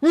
[0.00, 0.08] 欢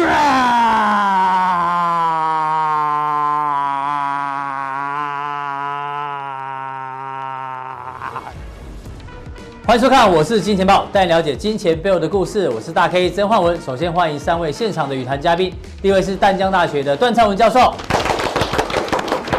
[9.76, 12.48] 迎收看，我是金钱豹，带你了解金钱背后的故事。
[12.50, 13.60] 我是大 K 曾焕文。
[13.60, 15.52] 首先欢迎三位现场的与谈嘉宾，
[15.82, 17.74] 第一位是淡江大学的段昌文教授，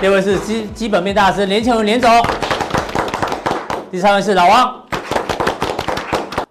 [0.00, 2.10] 第二位是基基本面大师连庆文连总，
[3.88, 4.79] 第三位是老王。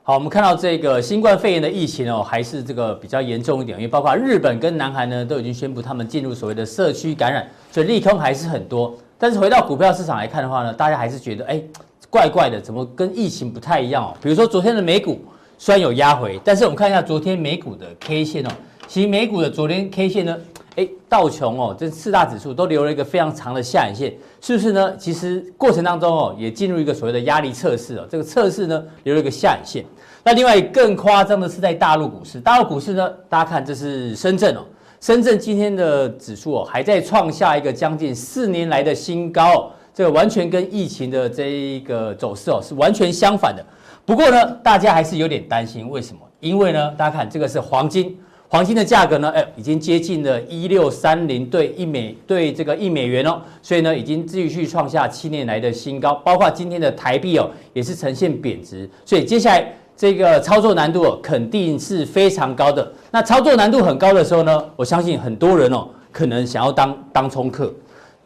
[0.10, 8.98] 好，我们看到这个新冠肺炎的疫情哦，还是这个比较严重一点，因为包括日本跟南韩呢都已经宣布他们进入所谓的社区感染，所以利空还是很多。
[9.20, 11.62] 但是回到股票市场来看的话呢，大家还是觉得哎。
[12.10, 14.18] 怪怪的，怎么跟疫情不太一样哦？
[14.20, 15.22] 比如说昨天的美股
[15.60, 18.50] 虽然有压回，但是我们看一下昨天美股的 K 线哦，
[18.88, 20.36] 其实美股的昨天 K 线呢，
[20.76, 24.98] 哎，道琼哦，这四大指数都留了一个非常长的下影线，是不是呢？
[24.98, 29.86] 其实过程当中哦，也进入一个所谓的压力测试哦，这个测试呢留了一个下影线。
[30.24, 34.62] 那另外更夸张的是在大陆股市，大陆股市呢，大家看这是深圳哦，
[35.00, 39.72] 深圳今天的指数哦还在创下一个将近四年来的新高哦。
[39.94, 43.66] 这个完全跟疫情的这一个走势哦是完全相反的。
[44.06, 46.22] 不过呢，大家还是有点担心，为什么？
[46.40, 56.16] 因为呢，大家看这个是黄金，黄金的价格呢，哎，已经接近了一六三零对一美对这个一美元哦，所以呢，已经继续创下七年来的新高。
[56.16, 62.90] 包括今天的台币哦，也是呈现贬值，所以接下来这个操作难度，肯定是非常高的。
[63.12, 67.70] 那操作难度很高的时候呢，我相信很多人哦，可能想要当当冲客。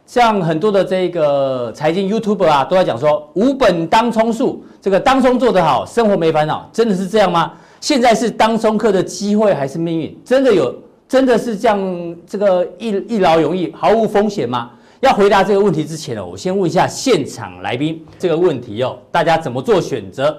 [0.06, 7.50] 像很多的这个财经 YouTube 啊，都在讲说无本当冲术，这个当冲做得好，生活没烦恼，真的是这样吗？
[7.80, 10.16] 现在是当冲客的机会还是命运？
[10.24, 10.72] 真的有，
[11.08, 14.70] 真的是这样这个一一劳永逸，毫无风险吗？
[15.00, 20.38] 要回答这个问题之前呢，我先问一下现场来宾这个问题哦，大家怎么做选择？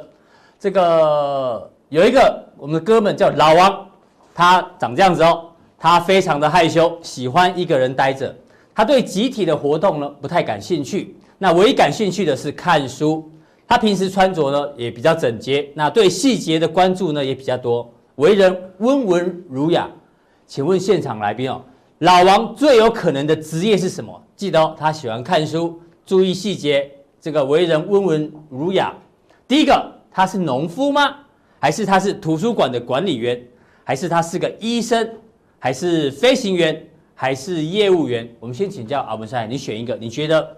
[0.59, 3.87] 这个有一个我们的哥们叫老王，
[4.33, 5.45] 他长这样子哦，
[5.77, 8.35] 他非常的害羞，喜欢一个人待着。
[8.73, 13.29] 他对集体的活动呢不太感兴趣，那唯一感兴趣的是看书。
[13.67, 19.89] 他平时穿着呢也比较整洁，那对细节的关注呢也比较多，为人温文儒雅。
[20.45, 21.61] 请问现场来宾哦，
[21.99, 24.21] 老王最有可能的职业是什么？
[24.35, 28.93] 记得哦，他喜欢看书，注意细节，这个为人温文儒雅。
[29.47, 31.13] 第一个，他是农夫吗？
[31.59, 33.45] 还是他是图书馆的管理员？
[33.83, 35.05] 还是他是个医生？
[35.59, 36.87] 还是飞行员？
[37.13, 38.33] 还是业务员？
[38.39, 40.55] 我们先请教阿文山，你选一个，你觉得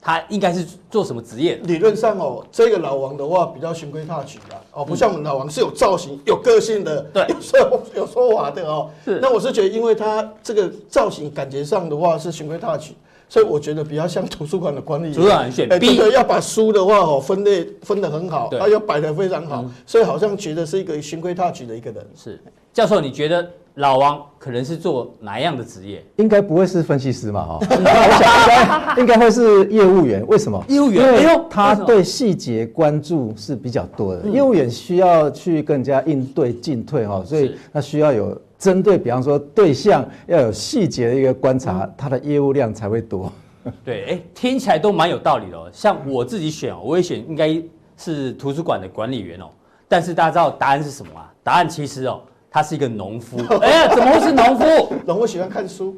[0.00, 1.56] 他应该是做什么职业？
[1.64, 8.90] 理论上哦，这个老王的话比较循规蹈矩的哦，不像我们老王是有造型、有个性的，对， 有说有说法的哦。
[9.04, 9.18] 是。
[9.20, 12.94] 那我是觉得，因为他这个造型感觉上的话是循规蹈矩，
[13.28, 15.14] 所以我觉得比较像图书馆的管理员。
[15.14, 22.06] 图书馆选 B，这个要把书的话哦分类分得很好，他要摆得非常好，所以好像觉得是一个循规蹈矩的一个人。
[22.14, 22.40] 是。
[22.72, 23.48] 教授，你觉得？
[23.76, 26.02] 老王可能是做哪样的职业？
[26.16, 27.44] 应该不会是分析师嘛？
[27.44, 27.76] 哈，我
[28.16, 30.26] 想应该应该会是业务员。
[30.26, 30.64] 为什么？
[30.66, 34.26] 业务员，因为他对细节关注是比较多的。
[34.30, 43.32] 业务员需要去更加应对进退哈，所以他需要有针对，比方说对象要有细节的一个观察，它的业务量才会多。
[43.84, 45.68] 对，哎，听起来都蛮有道理的哦。
[45.72, 47.60] 像我自己选哦，我也选应该
[47.96, 49.46] 是图书馆的管理员哦。
[49.88, 51.32] 但是大家知道答案是什么啊？
[51.42, 52.20] 答案其实哦。
[52.48, 54.64] 他是一个农夫， 哎呀，怎么会是农夫？
[55.04, 55.94] 农夫喜欢看书，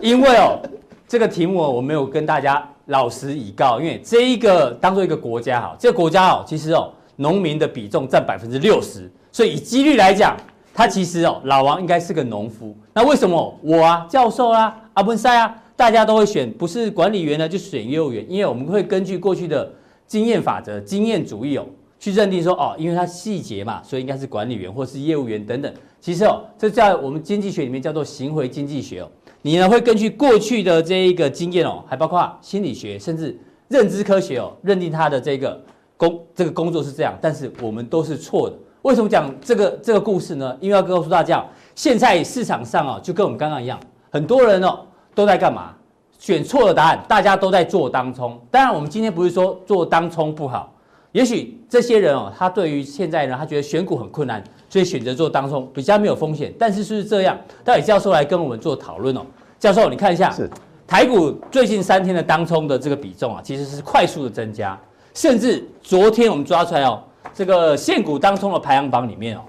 [0.00, 0.60] 因为哦，
[1.08, 10.36] 这个题目我没有跟大家老实以告，因为这一个当做一个国家哈，这个国家哦，其实哦，农民的比重占百分之六十，所以以几率来讲，
[10.74, 12.74] 他其实哦，老王应该是个农夫。
[12.94, 18.24] 那为什么我啊，教授啊，阿文塞啊，大家都会选不是管理员呢，就选业务员？
[18.28, 19.70] 因为我们会根据过去的
[20.06, 21.66] 经验法则、经验主义哦。
[21.98, 25.72] 去认定说哦，因为他细节嘛，所以应该是管理员或是业务员等等。
[26.00, 29.08] 其实哦，这在我们经济学里面叫做行为经济学哦。
[29.40, 33.38] 你呢会根据过去的这一个经验哦，还包括心理学甚至
[33.68, 35.62] 认知科学哦，认定他的这个
[35.96, 37.16] 工这个工作是这样。
[37.22, 38.56] 但是我们都是错的。
[38.82, 40.56] 为什么讲这个这个故事呢？
[40.60, 41.44] 因为要告诉大家，
[41.74, 43.78] 现在市场上啊，就跟我们刚刚一样，
[44.10, 44.80] 很多人哦
[45.14, 45.70] 都在干嘛？
[46.18, 48.40] 选错了答案，大家都在做当冲。
[48.50, 50.72] 当然，我们今天不是说做当冲不好。
[51.10, 56.52] 也许这些人哦，他对于现在呢，他觉得选股很困难，所以选择做当冲比较没有风险。
[56.58, 57.36] 但是是不是这样？
[57.64, 59.26] 待会教授来跟我们做讨论哦。
[59.58, 60.48] 教授，你看一下，是
[60.86, 64.78] 台股最近三天的当冲的这个比重啊，其实是快速的增加，
[65.14, 67.02] 甚至昨天我们抓出来哦，
[67.34, 69.42] 这个现股当中的排行榜里面哦，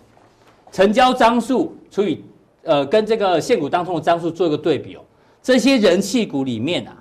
[0.72, 2.24] 成交张数除以
[2.64, 5.02] 呃跟这个现股当中的张数做一个对比哦，
[5.42, 6.96] 这些人气股里面啊。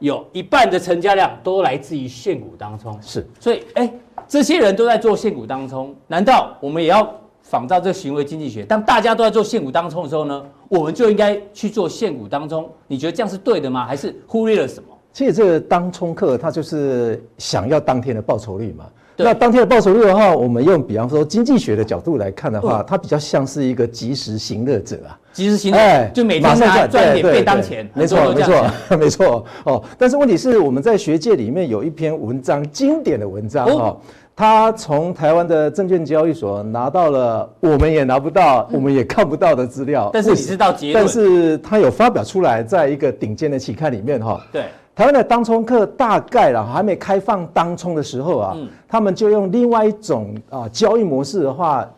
[0.00, 3.90] 有一半的成交量都来自于现股当中，是，所以哎，
[4.28, 12.68] 这些人都在做现股当中，难道我们也要仿照这个行为经济学，当大家都在做现股当中的时候呢，我们就应该去做现股当中。
[12.86, 13.86] 你觉得这样是对的吗？
[13.86, 14.88] 还是忽略了什么？
[15.12, 18.84] 其实这个当冲客他就是想要当天的报酬率嘛。
[19.16, 25.18] 那当天的报酬率的话，我们用比方说经济学的角度来看的话，它比较像是一个及时行乐者啊。
[25.32, 27.88] 及时行乐，哎，就每天赚赚一点便当钱。
[27.94, 29.44] 没错，没错， 没错。
[29.64, 33.96] 哦，但是问题是我们在学界里面有一篇文章，经典的文章哈。
[34.36, 41.04] 他从台湾的证券交易所拿到了我们也拿不到、我们也看不到的资料，但是你知道结论。
[41.04, 44.44] 但是他有发表出来，在一个顶尖的期刊里面哈。
[44.50, 44.64] 对，
[44.94, 48.56] 台湾的当冲客大概了还没开放当冲的时候啊，
[48.88, 51.88] 他们就用另外一种啊交易模式的话，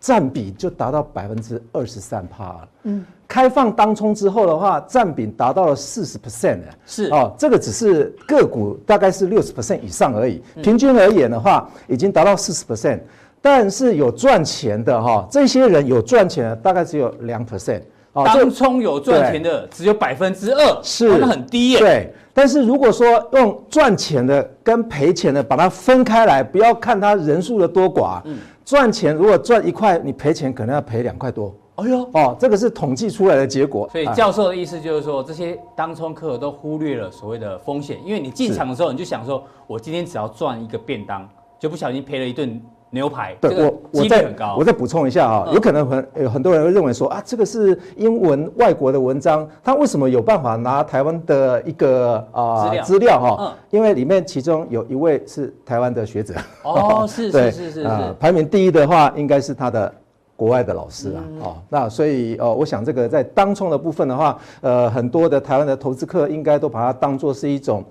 [0.00, 2.68] 占比就达到百分之二十三趴了。
[2.84, 3.04] 嗯。
[3.28, 10.40] 开放当冲之后的话，占比达到了四十 percent 是哦，这个只是个股大概是六十 percent 以上而已。
[10.62, 13.00] 平均而言的话，已经达到四十 percent。
[13.42, 17.82] 但是有赚钱的哈，这些人有赚钱的大概只有两 percent。
[18.24, 21.78] 当冲有赚钱的只有百分之二，是那很低耶。
[21.78, 28.20] 对，但是如果说用赚钱的跟赔钱的把它分开来，不要看它人数的多寡。
[28.24, 31.54] 嗯，赚钱如果赚一块，你赔钱可能要赔两块多。
[31.76, 33.86] 哎呦，哦，这个是统计出来的结果。
[33.92, 41.28] 所以教授的意思就是说，这些当冲客都忽略了所谓的风险，因为你进场的时候，你就想说，我今天只要赚一个便当，
[41.58, 42.58] 就不小心赔了一顿
[42.90, 43.36] 牛排。
[43.40, 53.54] 对，我我再我再补充一下啊，有可能很有很多人会认为说啊，这个是英文外国的文章，他为什么有办法拿台湾的一个啊资料哈？
[53.70, 56.34] 因为里面其中有一位是台湾的学者。
[56.62, 59.92] 哦， 是是是是是，排名第一的话应该是他的。
[60.38, 67.82] 国外的老师啊，哦，那所以哦，我想这个在当冲的部分的话，呃，很多的台湾的投资客应该都把它当做是一种，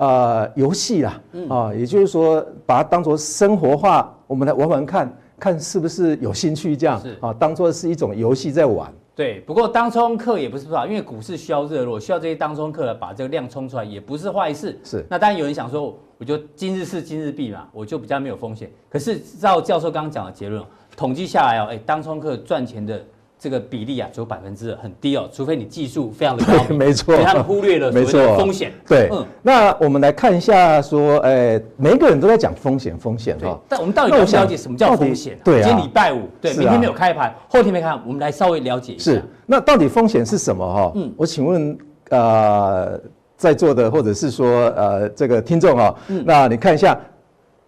[0.00, 1.20] 呃，游戏啦，
[1.50, 8.90] 啊，也就是说把它当做生活化，我们来玩玩看，看是不是有兴趣这样，是啊，当做是一种游戏在玩。
[9.14, 14.80] 对，不过当冲客也不是不好，因为股市需要热络，需要这些当冲客来把这个量冲出来，也不是坏事。
[14.82, 18.70] 是，那当然有人想说，我就今日事今日毕嘛，我就比较没有风险。
[18.88, 20.64] 可是照教授刚刚讲的结论。
[20.96, 23.04] 统计下来哦，哎，当冲客赚钱的
[23.40, 28.70] 这个比例啊，只有百分之很低哦，除非你技术非常的高明，没错，他们忽略了所谓的风险。
[28.86, 33.58] 对，嗯，那我们来看一下，说，哎，每一个人都在讲风险，风险哈。
[33.66, 35.38] 但我们到底要了解什么叫风险？
[35.42, 39.12] 对啊，今天礼拜五，对，明天没有开盘，后天没开，我们来稍微了解一下。
[39.12, 40.92] 是，那到底风险是什么哈？
[40.94, 41.78] 嗯，我请问，
[42.10, 43.00] 呃，
[43.38, 45.94] 在座的或者是说，呃，这个听众哈，
[46.26, 46.98] 那你看一下。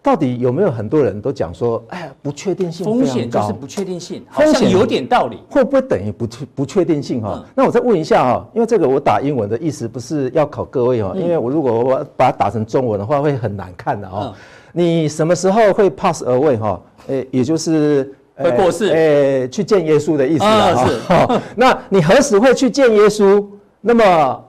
[0.03, 7.41] 到底有没有很多人都讲说，哎呀，不确定性风险就是不确定性，好像有点道理，会不会等于不确不确定性哈？
[7.55, 14.33] 那我再问一下哈，因为这个我打英文的意思不是要考各位哈，因为我如果我把它打成中文的话会很难看的哦。
[14.73, 16.81] 你什么时候会 pass away 哈？
[17.07, 20.85] 诶，也就是会过世，诶，去见耶稣的意思啊。
[20.85, 20.99] 是，
[21.55, 23.45] 那你何时会去见耶稣？
[23.79, 24.43] 那么。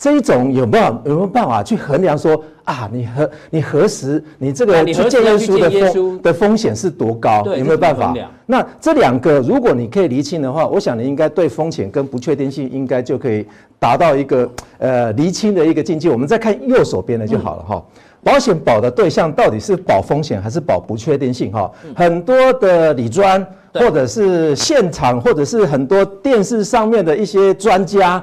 [0.00, 7.44] 这一种有没有有没有办法去衡量说啊，你何你何时你这个去见耶稣的风的风险是多高？
[7.44, 8.14] 有没有办法？
[8.46, 13.46] 那这两个如果你可以厘清的话，我想你应该对风险跟不确定性应该就可以
[13.78, 16.08] 达到一个呃厘清的一个境界。
[16.08, 17.84] 我们再看右手边的就好了哈。
[18.24, 21.52] 保险保的对象到底是保风险还是保不确定性？
[21.52, 28.22] 哈，很多的理专或者是现场或者是很多电视上面的一些专家。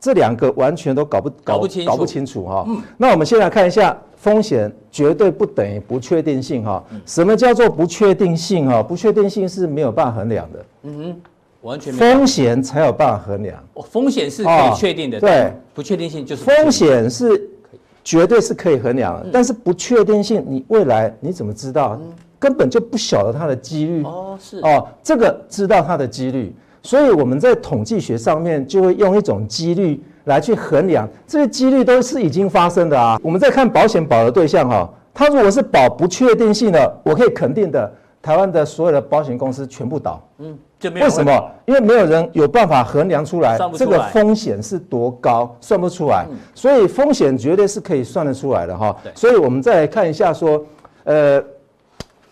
[0.00, 2.64] 这两个完全都搞不搞不清搞不清楚哈。
[2.68, 6.82] 嗯，那我们先来看一下风险绝对不等于不确定性哈。
[7.04, 8.82] 什么叫做不确定性哈？
[8.82, 10.64] 不确定性是没有办法衡量的。
[10.84, 11.20] 嗯哼，
[11.62, 11.92] 完全。
[11.92, 13.62] 风险才有办法衡量。
[13.74, 15.18] 哦，风险是可以确定的。
[15.18, 17.50] 对，不确定性就是风险是
[18.04, 22.00] 绝对是可以衡量的，但是不确定性你未来你怎么知道？
[22.38, 24.04] 根本就不晓得它的几率。
[24.04, 26.54] 哦，是哦，这个知道它的几率。
[26.82, 33.18] 所以我们在统计学上面就会用一种几率来去衡量，这些几率都是已经发生的啊。
[33.22, 37.92] 我们在看保险保的对象哈，它如果是保不确定性的，我可以肯定的，
[38.22, 40.22] 台湾的所有的保险公司全部倒。
[40.38, 41.06] 嗯，就没有。
[41.06, 41.50] 为什么？
[41.66, 46.26] 因为没有人有办法衡量出来这个风险是多高，算不出来。
[46.54, 48.96] 所以风险绝对是可以算得出来的哈。
[49.14, 50.64] 所以我们再来看一下说，
[51.04, 51.42] 呃。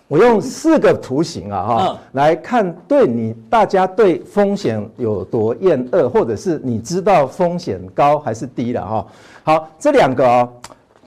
[0.09, 9.07] 我用四个图形啊，哈，来看对你大家对风险有多厌恶，或者是你知道风险高还是低了哈。
[9.43, 10.49] 好，这两个啊，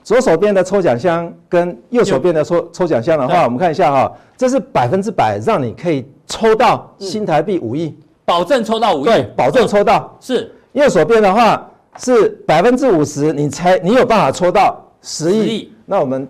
[0.02, 10.14] 左手边的抽奖箱跟右手边的抽抽奖箱的话，我们看一下哈，这是百分之百让你可以抽到新台币五亿，保证抽到五亿，对，保证抽到。
[10.20, 10.52] 是。
[10.72, 11.66] 右手边的话
[11.96, 16.28] 是百分之五十，你才你有办法抽到十亿，那我们。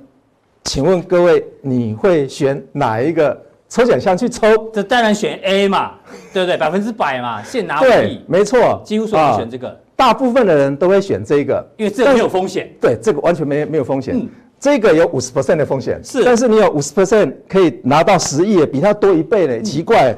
[0.64, 3.36] 请问各位，你会选哪一个
[3.68, 5.92] 抽奖箱去抽，这当然选 A 嘛，
[6.32, 6.56] 对不对？
[6.56, 12.70] 百分之百嘛，现拿五亿，没错，几乎所有人选这个、啊，大部分的人都会选这个，因为这个没有风险。
[12.80, 14.16] 对，这个完全没没有风险。
[14.16, 14.28] 嗯
[14.60, 19.58] 这个有五十 percent 的风险，是，但是你有五十 percent 可以拿到十亿，比它多一倍呢？
[19.62, 20.14] 奇怪，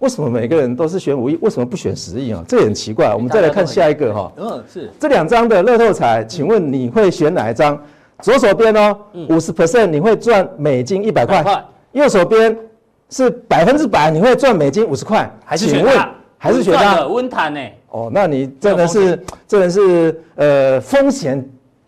[0.00, 2.44] 为什么每个人都是选五亿，为什么不选十亿啊？
[2.48, 3.14] 这也很奇怪。
[3.14, 7.80] 我们再来看下一个哈，嗯，是这两张的乐透彩，请问你会选哪一张？
[8.24, 8.96] 左手边哦，
[9.28, 11.44] 五十 percent 你会赚美金一百块，
[11.92, 12.56] 右手边
[13.10, 16.08] 是百分之百你会赚美金五十块，还是选它？
[16.38, 17.06] 还是选它？
[17.06, 17.60] 温毯呢？
[17.90, 21.46] 哦，那你真的是真的是呃风险。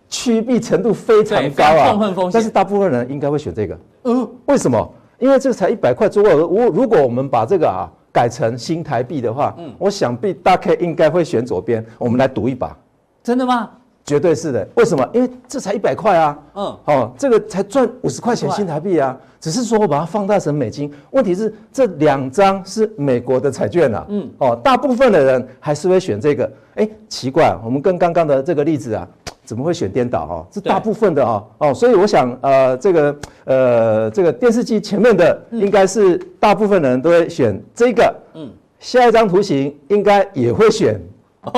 [0.09, 1.99] 趋避程度非常高啊，
[2.33, 3.77] 但是大部分人应该会选这个。
[4.05, 4.95] 嗯，为什么？
[5.19, 6.49] 因为这才一百块左右。
[6.49, 11.85] 如如果我们把这个啊改成新台币的话，嗯，我想必大概应该会选左边。
[11.99, 12.75] 我们来赌一把。
[13.21, 13.69] 真的吗？
[14.07, 14.67] 绝对是的。
[14.77, 15.07] 为什么？
[15.13, 16.39] 因为这才一百块啊。
[16.55, 16.79] 嗯。
[16.87, 19.15] 哦，这个才赚五十块钱新台币啊。
[19.39, 20.91] 只是说我把它放大成美金。
[21.11, 24.07] 问题是这两张是美国的彩券啊。
[24.09, 24.31] 嗯。
[24.39, 26.51] 哦，大部分的人还是会选这个。
[26.77, 29.07] 哎，奇怪，我们跟刚刚的这个例子啊。
[29.45, 30.47] 怎么会选颠倒哈？
[30.53, 41.01] 是大部分的啊哦，所以我想呃这个呃这个电视机前面的应该是大部分人都会选这个，嗯，下一张图形应该也会选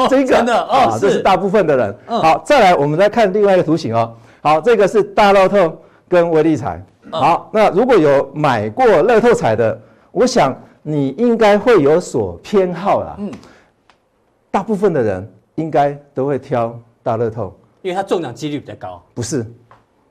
[0.08, 1.96] 这个，真的哦，这是大部分的人。
[2.06, 4.14] 好，再来我们再看另外一个图形哦。
[4.40, 5.76] 好，这个是大乐透
[6.08, 6.82] 跟威力彩。
[7.10, 9.80] 好，那如果有买过乐透彩的，
[10.12, 13.16] 我想你应该会有所偏好啦。
[13.18, 13.32] 嗯，
[14.50, 17.54] 大部分的人应该都会挑大乐透。
[17.82, 19.46] 因为它中奖几率比较高，不是？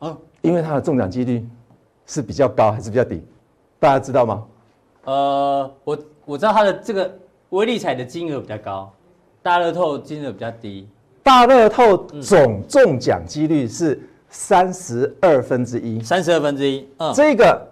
[0.02, 1.48] 嗯，因为它的中奖几率
[2.06, 3.24] 是比较高还是比较低？
[3.80, 4.44] 大家知道吗？
[5.04, 7.12] 呃，我我知道它的这个
[7.50, 8.92] 威力彩的金额比较高，
[9.48, 10.86] 大乐透金额比较低。
[11.24, 13.98] 大乐透总中奖几率是
[14.30, 16.86] 三十二分之一，三十二分之一。
[16.98, 17.68] 嗯，这个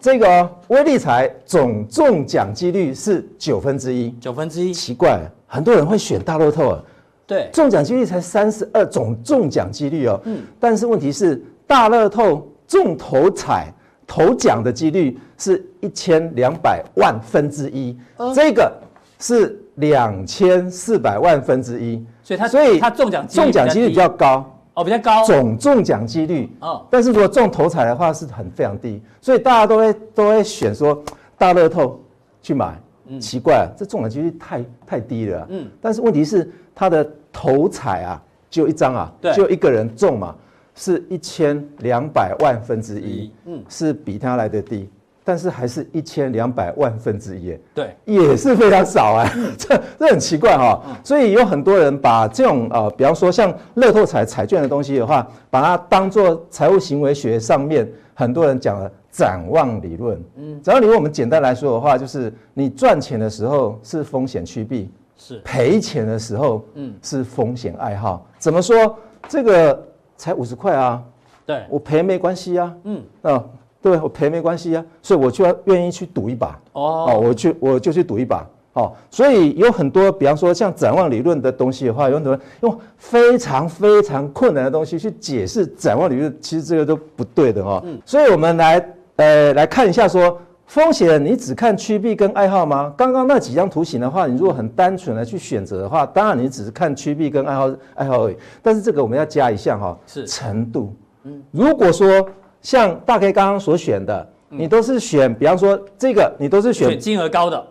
[0.00, 4.74] 这个威力彩总中奖几率是九分之一，九分之一。
[4.74, 6.82] 奇怪，很多人会选大乐透啊。
[7.24, 10.20] 对，中奖几率才三十二，总中奖几率哦。
[10.24, 13.72] 嗯，但是问题是，大乐透中头彩
[14.08, 17.96] 头奖的几率是一千两百万分之一，
[18.34, 18.72] 这个
[19.20, 24.48] 是两千四百万分之一，所以它所以它中奖中奖几率比较高。
[24.74, 25.24] 哦，比较高。
[25.24, 26.50] 总中奖几率。
[26.60, 26.86] 哦。
[26.90, 31.02] 但是如果中头彩的话是很非常低，所以大家都会都会选说
[31.36, 32.00] 大乐透
[32.40, 32.80] 去买。
[33.06, 35.46] 嗯，奇怪啊，这中奖几率太太低了。
[35.50, 36.50] 嗯，但是问题是。
[36.74, 40.34] 他的头彩啊，就一张啊，就一个人中嘛，
[40.74, 44.88] 是一千两百万分之一，嗯，是比他来的低，
[45.24, 64.90] 但是还是一千两百万分之一，对，也是非常少啊， 这这很奇怪哈，所以有很多人把这种呃，比方说像乐透彩彩券的东西的话，把它当做财务行为学上面很多人讲的展望理论，嗯，展望理论我们简单来说的话，就是你赚钱的时候是风险趋避。
[65.16, 65.40] 是。
[65.44, 68.26] 赔钱的时候，嗯，是风险爱好。
[68.38, 68.98] 怎么说？
[69.28, 69.86] 这个
[70.16, 71.00] 才五十块啊，
[71.46, 73.44] 对，我赔没关系啊，嗯，啊，
[73.82, 76.58] 对，我赔没关系啊，所以我就要愿意去赌一把。
[76.72, 78.46] 哦，我去，我就去赌一把。
[78.74, 87.82] 哦，所以有很多，比方说像展望理论的东西的话，有很多人用非常非常困难的东西去解释展望理论，其实这个都不对的哦。
[87.84, 90.38] 嗯，所以我们来，呃，来看一下说。
[90.64, 92.94] 风险，你只看趋避跟爱好吗？
[92.96, 98.36] 刚刚那几张图形的话，你如果很单纯的去选择的话，当然你只是看趋避跟爱好爱好而已。
[98.62, 100.94] 但是这个我们要加一项哈，是程度。
[101.24, 102.26] 嗯，如果说
[102.62, 107.66] 像大 K 刚刚所选的，你都是选，比方说这个，你都是选金额高的，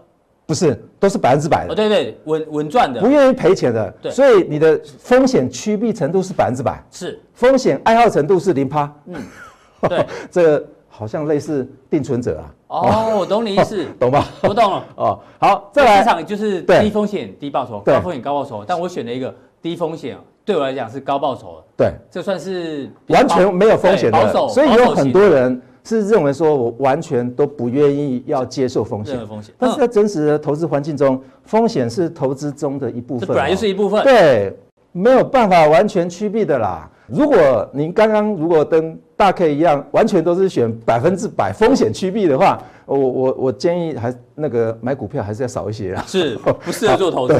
[0.45, 1.71] 不是，都是百分之百的。
[1.71, 3.89] 哦，对对，稳稳赚的，不愿意赔钱的。
[4.01, 8.93] 对，所以你的风险趋避程度是百分之百，是风险爱好程度是零趴。
[9.07, 9.15] 嗯，
[9.89, 10.65] 对，这个。
[10.93, 12.45] 好像类似定存者啊。
[12.67, 14.27] 哦，我懂你意思， 懂吧？
[14.43, 14.85] 我懂了。
[14.97, 15.97] 哦，好，再来。
[15.99, 18.63] 市场就是低风险低报酬，高风险高报酬。
[18.67, 20.17] 但我选了一个低风险，
[20.51, 21.63] 对我来讲是高报酬的。
[21.77, 24.47] 对，这算是完全没有风险的。
[24.49, 29.25] 所以有很多人是认为说，我完全都不愿意要接受风险。
[29.25, 29.55] 风险。
[29.57, 33.25] 但是在真实的投资环境中，风险是投资中的一部分。
[33.25, 34.03] 这本来就是一部分。
[34.03, 34.53] 对，
[34.91, 36.89] 没有办法完全趋避的啦。
[37.07, 42.61] 如果您刚刚如果跟大 K 一样，完全都是选百分之百风险趋避的话，
[42.97, 47.39] 我我我建议还那个买股票还是要少一些啦， 是不适合做投资。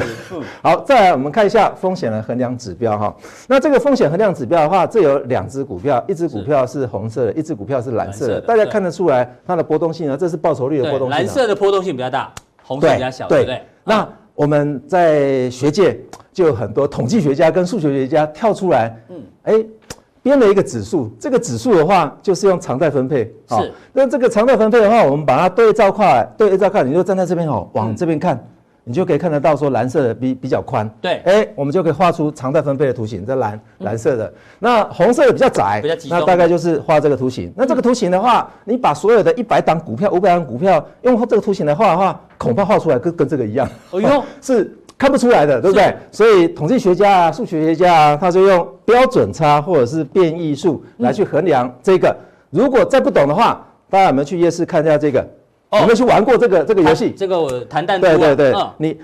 [0.62, 3.14] 好，再来我们看一下风险的衡量指标哈。
[3.46, 8.40] 那这个风险衡量指标的话，这有两只股票，一只股票是红色的，一只股票是蓝色的。
[8.40, 10.16] 大家看得出来它的波动性呢？
[10.16, 11.18] 这是报酬率的波动性。
[11.18, 12.32] 蓝色的波动性比较大，
[12.62, 13.60] 红色比较小，对不对？
[13.84, 16.00] 那我们在学界
[16.32, 19.64] 就有很多统计学家跟数学学家跳出来，嗯，哎。
[20.22, 23.24] 编了一个指数，这个指数的话就是用常态分配。
[23.48, 23.72] 是。
[23.92, 28.36] 那这个常态分配的话，我们把它对照块，对照块，你就站在这边哦，往这边看。
[28.36, 28.46] 嗯
[28.84, 33.24] 你就可以看得到，说蓝色的比比较宽，对，哎，我们就可以画出常态分配的图形。
[33.24, 37.52] 这蓝蓝色的，那红色的比较窄，比较集中，那大概就是画这个图形。
[37.56, 45.92] 那这个图形的话，你把所有的一百档股票、五百档股票用这个图形来画的话，恐怕画出来跟跟这个一样，哦哟， 是看不出来的，对不对？
[46.12, 52.16] 所以统计学家啊、数学学家啊，他就用标准差或者是变异数来去衡量这个。
[52.50, 55.18] 如果再不懂的话，大家有没有去夜市看一下这个？
[55.72, 57.10] 有没有去玩过这个这个游戏？
[57.16, 58.06] 这个我弹弹珠。
[58.06, 58.96] 对对对，你。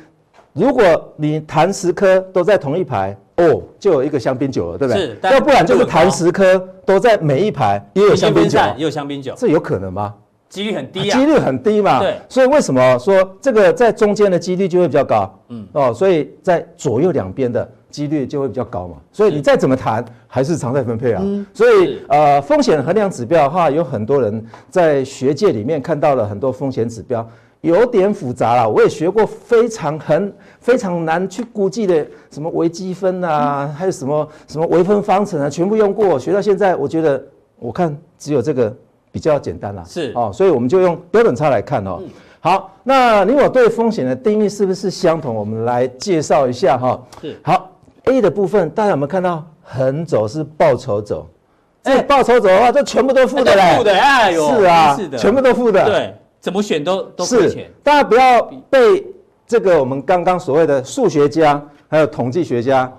[0.55, 0.83] 如果
[1.17, 5.03] 你弹十颗都在同一排，哦，就有一个香槟酒了，对不对？
[5.03, 5.19] 是。
[5.23, 10.15] 要不然就是弹十颗都在每一排也有香槟酒，也有香槟酒，这有可能吗？
[10.49, 11.19] 几率很低啊。
[11.19, 12.01] 几率很低嘛。
[12.01, 12.17] 对。
[12.29, 15.39] 所以为什么说这个在中间的几率就会比较高？
[15.49, 15.67] 嗯。
[15.73, 18.97] 哦，所以在左右两边的几率就会比较高嘛。
[19.13, 21.23] 所以你再怎么谈，还是常态分配啊。
[21.25, 21.47] 嗯。
[21.53, 27.29] 所以呃，风险衡量指标的话，有很多人在学界里面看到了很多风险指标。
[27.61, 36.17] 有点复杂了，我也学过非常很非常难去估计的什么微积分啊，还有什么什么微分方程啊，全部用过。
[36.17, 37.21] 学到现在，我觉得
[37.59, 38.73] 我看只有这个
[39.11, 39.83] 比较简单啦。
[39.87, 42.01] 是哦，所以我们就用标准差来看哦。
[42.41, 45.35] 好，那你我对风险的定义是不是相同？
[45.35, 47.01] 我们来介绍一下哈。
[47.21, 47.39] 是。
[47.43, 47.71] 好
[48.05, 51.27] ，A 的部分大家有没有看到横轴是报酬轴？
[51.85, 53.77] 哎，报酬轴的话，这全部都负的嘞。
[53.77, 55.85] 负的，哎呦，是啊，是的，全部都负的。
[55.85, 56.15] 对。
[56.41, 59.05] 怎么选都都亏钱，大家不要被
[59.45, 62.91] 这个我们刚刚所谓的数学家还有统计学家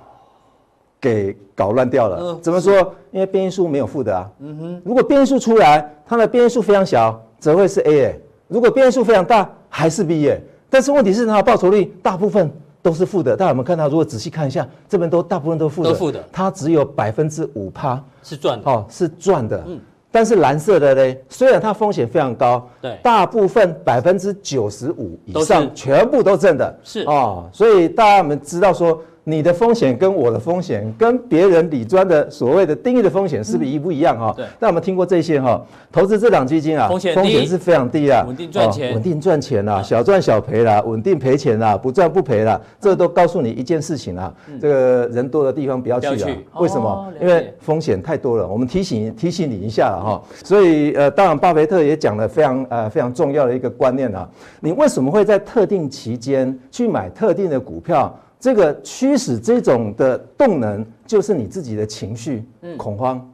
[0.99, 2.17] 给搞乱掉了。
[2.19, 2.93] 嗯，怎么说？
[3.11, 4.29] 因为变异数没有负的啊。
[4.39, 4.81] 嗯哼。
[4.83, 8.19] 如果变异数出来，它的变异数非常小，则会是 A 欸。
[8.47, 10.41] 如果变异数非常大，还是 B 欸。
[10.69, 12.51] 但是问题是它的报酬率大部分
[12.81, 13.35] 都是负的。
[13.35, 13.87] 大家有没有看到？
[13.87, 15.89] 如果仔细看一下，这边都大部分都负的。
[15.89, 16.23] 都负的。
[16.31, 18.69] 它只有百分之五趴是赚的。
[18.69, 19.63] 哦，是赚的。
[19.67, 19.79] 嗯。
[20.11, 29.01] 但是蓝色的呢，虽然它风险非常高，对，大部分百分之九十五以上全部都正的，是哦，所以大家们知道说。
[29.29, 34.33] 你的风险跟我的风险跟别人理专的所谓的定义的风险是不是一不一样哈？
[34.35, 34.45] 对。
[34.59, 35.61] 那我们听过这些哈，
[35.91, 46.37] 投资这档基金啊，风险风险是非常低啊，稳定赚钱，稳定赚钱啦，小赚小赔啦，稳定赔钱啦，不赚不赔啦，这都告诉你一件事情啊，这个人多的地方不要去了。
[46.59, 47.13] 为什么？
[47.21, 48.47] 因为风险太多了。
[48.47, 50.21] 我们提醒提醒你一下了哈。
[50.43, 54.27] 所以呃，当然巴菲特也讲了非常呃非常重要的一个观念啊，
[54.59, 58.17] 你为什么会在特定期间去买特定的股票？
[58.39, 62.43] 这个驱使这种的动能，就是你自己的情绪，
[62.77, 63.29] 恐慌、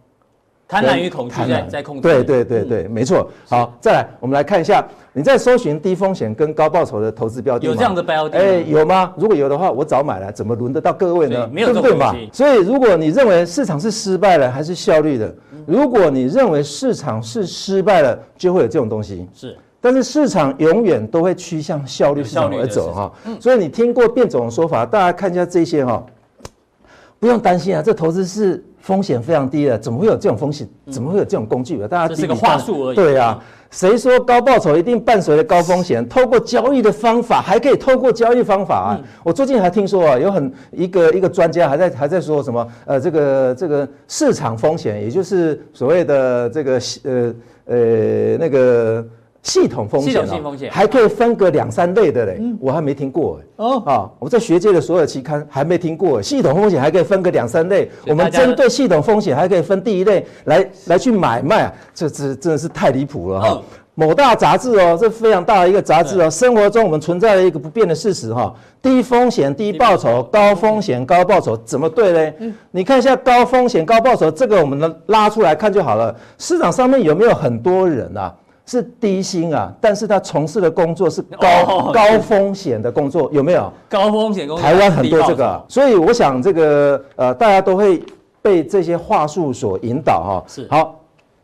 [0.68, 2.02] 贪婪与恐惧在在控制。
[2.02, 3.30] 对对对对，没错。
[3.48, 7.72] 好，再来，我们来看一下，你在搜寻低风险跟高报酬的投资标的吗？
[7.72, 8.39] 有这样的标的？
[8.39, 9.13] 哎，有吗？
[9.15, 11.48] 如果有的话，我早买了，怎么轮得到各位呢？
[11.54, 12.28] 没有这种东西。
[12.34, 15.32] 所以，如果你认为市场是失败了还是效率的，
[15.68, 19.28] 如果你认为市场是失败了，就会有这种东西。
[19.36, 19.56] 是。
[19.86, 26.04] 但是市场永远都会趋向效率市场而走哈，所以你听过变种的说法，大家看一下这些哈，
[27.19, 30.67] 不用担心啊，这投资是风险非常低的，怎么会有这种风险？
[30.89, 31.78] 怎么会有这种工具？
[31.88, 32.95] 大家这是个话术而已。
[32.95, 36.10] 对啊，谁说高报酬一定伴随着高风险？
[36.10, 39.00] 透过交易的方法，还可以透过交易方法啊。
[39.24, 49.06] 我最近还听说啊，有很一个一个专家还在还在说什么呃，这个这个市场风险，也就是所谓的这个呃呃那个。
[49.45, 53.45] 系统风险、喔，还可以分个两三类的嘞，嗯、我还没听过哎。
[53.58, 57.89] 哦啊，我在学界的所有期刊还没听过，系统风险还可以分个两三类。
[58.08, 63.62] 我们针对系统风险还可以分第一类来来去买卖啊，这这真的是太离谱了哈。
[63.93, 66.27] 某大杂志哦，这非常大的一个杂志哦。
[66.27, 72.34] 生活中我们存在了一个不变的事实哈，低风险低报酬，高风险高报酬，怎么对嘞？
[72.71, 76.13] 你看一下高风险高报酬这个，我们能拉出来看就好了。
[76.39, 78.34] 市场上面有没有很多人啊？
[78.65, 83.71] 是低薪啊，但是他从事的工作是高、哦、高风险的工作，有没有？
[83.88, 88.01] 高风险工作，台湾很多这个，所以我想这个呃，大家都会
[88.41, 90.43] 被这些话术所引导哈。
[90.47, 90.99] 是，好，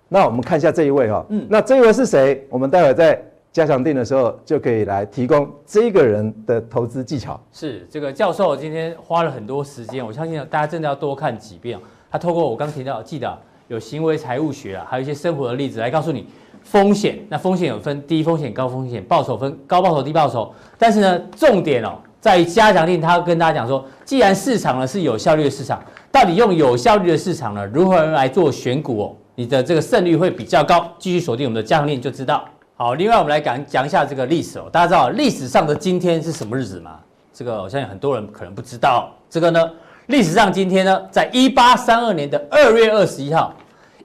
[0.07, 2.43] 那我们看一下这一位哈，嗯，那这一位是谁？
[2.49, 7.39] 我们待会在加强定的时候就可以来提供这个人的投资技巧。
[7.51, 11.77] 是，这个教授今天花了很多时间，我相信大家真的要多看几遍。
[12.09, 16.25] 他透过我刚提到，记得有行为财务学啊，还有一些生活的例子来告诉你。
[16.71, 20.49] 风险，那风险有分低风险、高风险，报酬分高报酬、低报酬。
[20.77, 30.89] 但是呢，重点哦，在于加强錠，他跟大家讲说，既然市场呢是有效率的市场，到底用有效率的市场呢，如何来做选股哦，你的这个胜率会比较高。
[30.97, 32.45] 继续锁定我们的加强錠就知道。
[32.77, 36.99] 好，另外我们来讲讲一下这个历史哦，大家知道历史上的今天是什么日子吗？
[37.33, 39.11] 这个我相信很多人可能不知道。
[39.29, 39.69] 这个呢，
[40.05, 43.53] 历史上今天呢，在一八三二年的二月二十一号，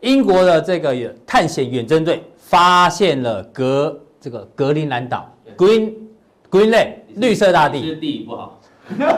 [0.00, 0.92] 英国的这个
[1.24, 5.92] 探险远征队发现了格这个格陵兰岛 Green
[6.48, 7.82] Greenland 绿色大地。
[7.85, 8.61] 是地不好。
[8.88, 9.11] 没有，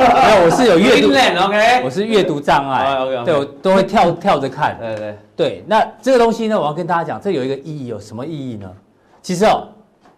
[0.47, 4.79] 我是有阅读，OK，我是阅读障碍对我都会跳 跳着看。
[4.81, 8.73] 对对对，那这个东西呢，我要跟大家讲，这有一个意义，有什么意义呢？
[9.21, 9.69] 其实哦，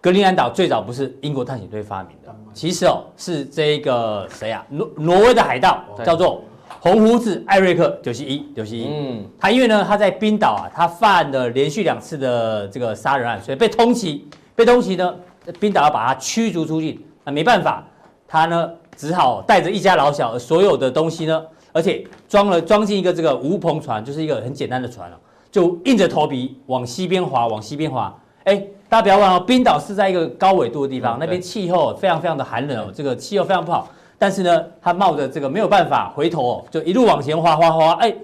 [0.00, 4.64] 格陵兰岛最早不是英国探险队发明的，其实哦是这个谁啊？
[4.68, 6.44] 挪挪威的海盗叫做
[6.80, 8.88] 红胡子艾瑞克九十一九十一。
[8.88, 14.20] 嗯，他因为呢他在冰岛啊，他犯了连续两次的这个杀人案，所以被通缉，
[14.56, 15.14] 被通缉呢，
[15.60, 17.86] 冰岛要把他驱逐出境，那没办法，
[18.26, 18.70] 他呢。
[18.96, 25.18] 只好带着一家老小，所有的东西呢，而且装了装进一个这个无篷船，就是一个很简单的船了，
[25.50, 28.14] 就硬着头皮往西边滑，往西边滑。
[28.44, 33.88] 哎，大家不要忘了，冰岛是在一个高纬度的地方，那边气候非常非常的寒冷哦，这个气候非常不好。
[34.20, 38.14] 但是呢，他冒着这个没有办法回头哦，就一路往前滑滑滑，哎，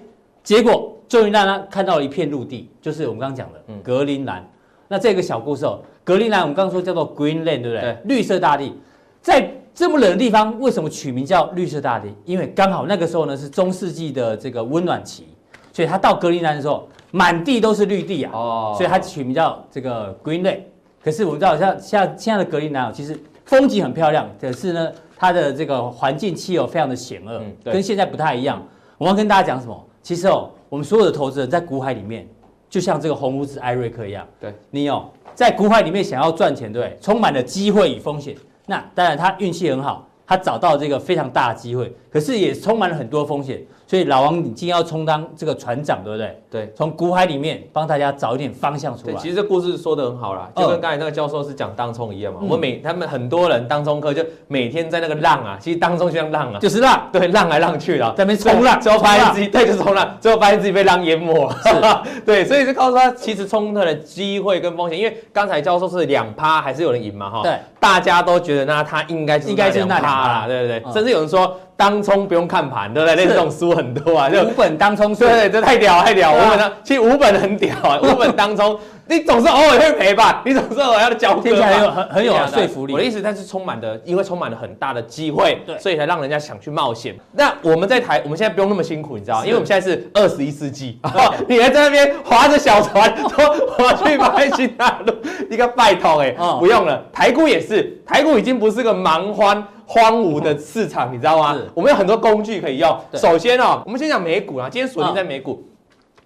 [0.43, 4.47] 结果终于让他看到了一片陆地，就是我们刚刚讲的格陵兰。
[4.87, 7.81] 那这个小故事哦，格陵兰我们刚刚说叫做 Greenland，对不对？
[7.81, 8.73] 对，绿色大地，
[9.19, 9.51] 在。
[9.77, 12.07] 这么冷的地方，为什么取名叫绿色大地？
[12.25, 15.27] 因为刚好那个时候呢是中世纪的这个温暖期，
[15.71, 18.31] 所以他到格陵兰的时候，满地都是绿地啊。
[18.33, 18.73] 哦。
[18.75, 20.61] 所以他取名叫这个 Greenland。
[20.99, 28.63] 可是我们知道，像像现在的格陵兰其实风景很漂亮，可是呢，它的这个环境气候非常的险恶，嗯，跟现在不太一样。
[28.97, 29.85] 我们要跟大家讲什么？
[30.01, 32.27] 其实哦，我们所有的投资人在股海里面，
[32.69, 36.97] 就像这个红胡子艾瑞克一样，对，你哦，在股海里面想要赚钱，对？
[37.01, 38.35] 充满了机会与风险。
[38.65, 43.61] 那当然，他运气很好，他找到这个非常大的机会，可是也充满了很多风险。
[43.87, 46.41] 所以老王，你今天要充当这个船长，对不对？
[46.51, 49.15] 对，从股海里面帮大家找一点方向出来。
[49.15, 52.41] 其实这故事说的很好啦，就跟刚才那个教授是讲当冲一样嘛。
[52.43, 61.49] 我们每他们很多人当冲客就每天在那个浪啊，其实当冲就像浪啊，就是浪，对，浪来浪去的，在那边冲浪，最后发现自己对，就是冲浪，最后发现自己被浪淹没
[62.25, 67.41] 对，所以就告诉他，其实冲特的机会跟风险，因为刚才教授是两趴，还是有人赢嘛哈？
[67.41, 70.93] 对，大家都觉得那他应该应该是那两趴啦，对不对？
[70.93, 71.57] 甚至有人说。
[71.77, 73.15] 当冲不用看盘，对不对？
[73.23, 76.33] 那这种书很多啊，就五本当冲，对对，这太屌太屌！
[76.33, 78.77] 五本当，其实五本很屌啊， 五本当冲。
[79.09, 80.41] 你总是偶尔会赔吧？
[80.43, 81.67] 你总是偶尔要交割吧？
[81.67, 82.91] 很有很很有说服力。
[82.91, 87.15] 我的意思，但是充满的，因为充满了很大的机会，对，所以才让人家想去冒险。
[87.31, 89.45] 那我们在台，我们现在不用那么辛苦，你知道吗？
[89.45, 90.99] 因为我们现在是二十一世纪，
[91.47, 95.13] 你还在那边划着小船说 我去买新大陆，
[95.49, 97.01] 一个拜托哎，不用了。
[97.13, 101.57] 台股也是，台股已经不是个蛮荒荒芜的市场，你知道吗？
[101.73, 102.99] 我们有很多工具可以用。
[103.13, 105.63] 首先哦，我们先讲美股啊，今天锁定在美股。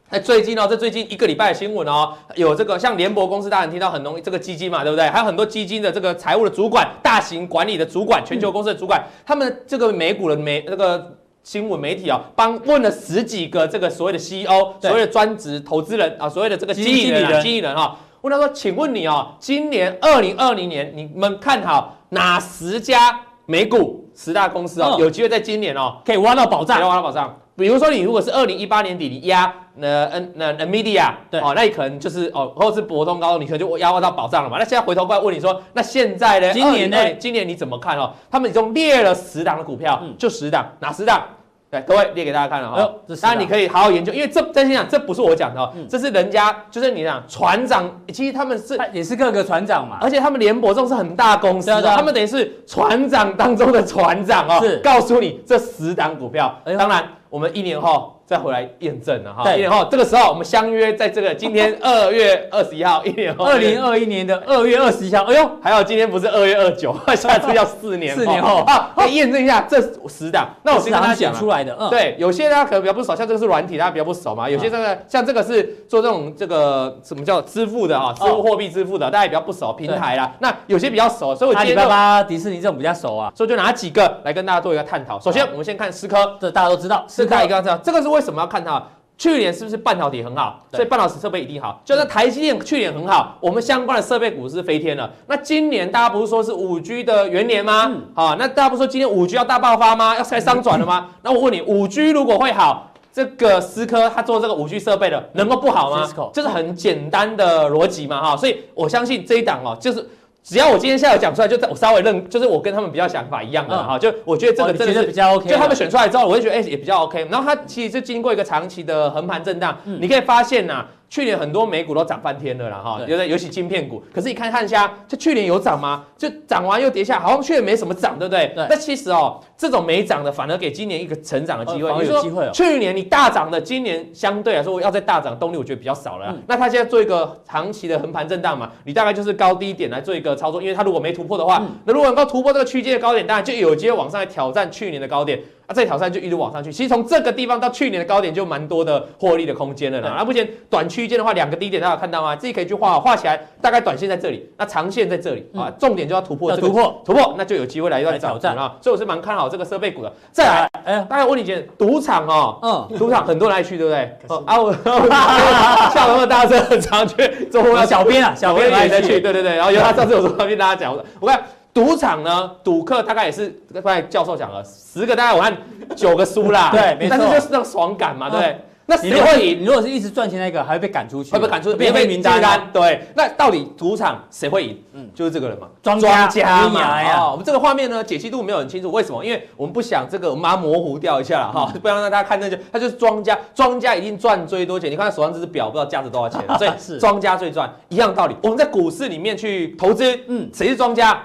[0.10, 5.08] 那最近哦，这最近一个礼拜的新闻哦，有这个像联博公司，大家能听到很容易这个基金嘛，对不对？
[5.08, 23.18] 还有很多基金的这个财务的主管、大型管理的主管、全球公司的主管，他们这个美股的媒那个新闻媒体啊，帮问了十几个这个所谓的 CEO，所谓的专职投资人啊，所谓的这个经理人、经理人哈，问他说，请问你哦，今年二零二零年你们看好哪十家
[23.52, 27.38] 美股十大公司哦，有机会在今年哦可以挖到宝藏，可以挖到宝藏。
[27.58, 34.58] 比如说，你如果是二零一八年底你压那 N 那 NVIDIA 对哦，那你可能就是哦，或者是博通高通，你可能就压挖到宝藏了嘛。
[34.58, 36.54] 那现在回头过来问你说，那现在呢？
[36.54, 37.14] 今年呢？
[37.16, 38.14] 今年你怎么看哦？
[38.32, 41.24] 他们已经列了十档的股票，嗯，就十档，哪十档？
[41.72, 42.94] 对，各位列给大家看了哈。
[43.22, 54.80] 当然你可以好好研究，因为这真心讲，这不是我讲的哦，这是人家，就是你讲船长，其实他们是也是各个船长嘛，而且他们联博这种是很大公司，他们等于是船长当中的船长哦，是。
[54.80, 57.04] 告诉你这十档股票，当然。
[57.32, 59.44] 我们一年后再回来验证了哈。
[59.44, 65.26] 对，一年后这个时候我们相约在这个今天二月二十一号，一年后二零二一年的二月二十一号。
[65.26, 70.48] 哎呦，还好今天不是二月二九， 下次要四年四年后啊， 来验证一下这十档。
[70.64, 74.50] 那我先跟大家讲出来的，对，有些大家可能比较不熟，像这个是软体，大家比较不熟嘛。
[74.50, 80.32] 有些这个像这个是做这种这个什么叫支付的啊，支付货币支付的，大家也比较不熟平台啦。
[80.40, 85.20] 那有些比较熟，所以我今天阿里巴巴、迪士尼这种比较熟啊，所以就拿几个来跟大家做一个探讨。
[85.20, 87.04] 首先我们先看思科，这大家都知道。
[87.10, 88.82] 是大家一个知道，这个是为什么要看它？
[89.18, 90.66] 去年是不是半导体很好？
[90.72, 91.80] 所以半导体设备一定好。
[91.86, 95.08] 就是台积电去年很好，我们相关的设备股是飞天了。
[95.28, 97.92] 那今年大家不是说是五 G 的元年吗？
[98.16, 100.18] 好，那大家不是说今年五 G 要大爆发吗？
[100.18, 101.10] 要开商转了吗？
[101.22, 106.10] 那我问你，五 G 如果会好，这个思科它做这个五 G 设备的，能够不好吗？
[106.34, 108.36] 这是很简单的逻辑嘛，哈。
[108.36, 110.10] 所以我相信这一档哦，就是。
[110.44, 117.28] 只要我今天下午讲出来，就我稍微认，就是我跟他们比较想法一样的哈，就我觉得这个真的是比较 OK，就他们选出来之后，我就觉得哎也比较 OK。
[117.30, 124.02] 然后它其实是经过一个长期的横盘震荡，你可以发现呐，去年很多美股都涨翻天了啦哈，尤尤其晶片股。
[124.14, 126.06] 可是你看看一下，就去年有涨吗？
[126.18, 128.50] 就涨完又跌下，好像去年没什么涨，对不对？
[128.56, 128.66] 对。
[128.70, 131.90] 那其实哦，这种没涨的反而给今年一个成长的机会。
[132.06, 132.50] 有机会。
[132.54, 136.28] 去年你大涨的，今年相对来说要再大涨动力，我觉得比较少了。
[136.30, 136.42] 嗯。
[136.48, 145.38] 那它现在做一个长期的横盘震荡嘛，你大概就是高低点来做一个操作，因为它如果没突破的话，嗯、那如果能够突破这个区间的高点，当然就有机会往上来挑战去年的高点。
[145.74, 150.16] 这条线就一路往上去，其实从这个地方到去年的高点就蛮多的获利的空间了啦。
[150.18, 152.36] 那目前短区间的话，两个低点大家有看到吗？
[152.36, 158.76] 自己可以去画，画起来，大概短线在这里，那长线在这里啊，重点就要突破这个突破突破，那就有机会来一段挑战啊。
[158.82, 160.12] 所以我是蛮看好这个设备股的。
[160.32, 164.18] 再来，哎，大家问你一件，赌场哦，嗯， 赌场很多人爱去，对不对？
[164.46, 164.74] 啊，我
[165.94, 167.16] 笑那么大声，很常去，
[167.52, 169.56] 周末小编啊，小编也在去，对对对。
[169.56, 171.42] 然后有他 上次有说要跟大家讲，我看。
[171.74, 175.56] 赌场呢，赌客大概也是刚才教授讲了，十个大概我看
[175.96, 178.60] 九个输啦， 对，没错，但是就是那种爽感嘛，对不对？
[178.88, 179.62] 那谁会赢？
[179.62, 182.68] 你如果是一直赚钱那个，还会被赶出去，会被赶出去，被被名单。
[182.74, 184.78] 对，那到底赌场谁会赢？
[184.92, 186.28] 嗯，就是这个人嘛，庄家
[186.68, 187.14] 嘛。
[187.16, 189.24] 哦，我们这个画面呢，解析度没有很清楚，为什么？
[189.24, 194.92] 因为我们不想这个，我们把它模糊掉一下了哈，不要让大家看那些，他就是庄家，庄家一定赚最多钱。
[194.92, 198.36] 你看他手上这只表，不知道价值多少钱，所以 庄家最赚，一样道理。
[198.44, 201.18] 我们在股市里面去投资，嗯，谁是庄家？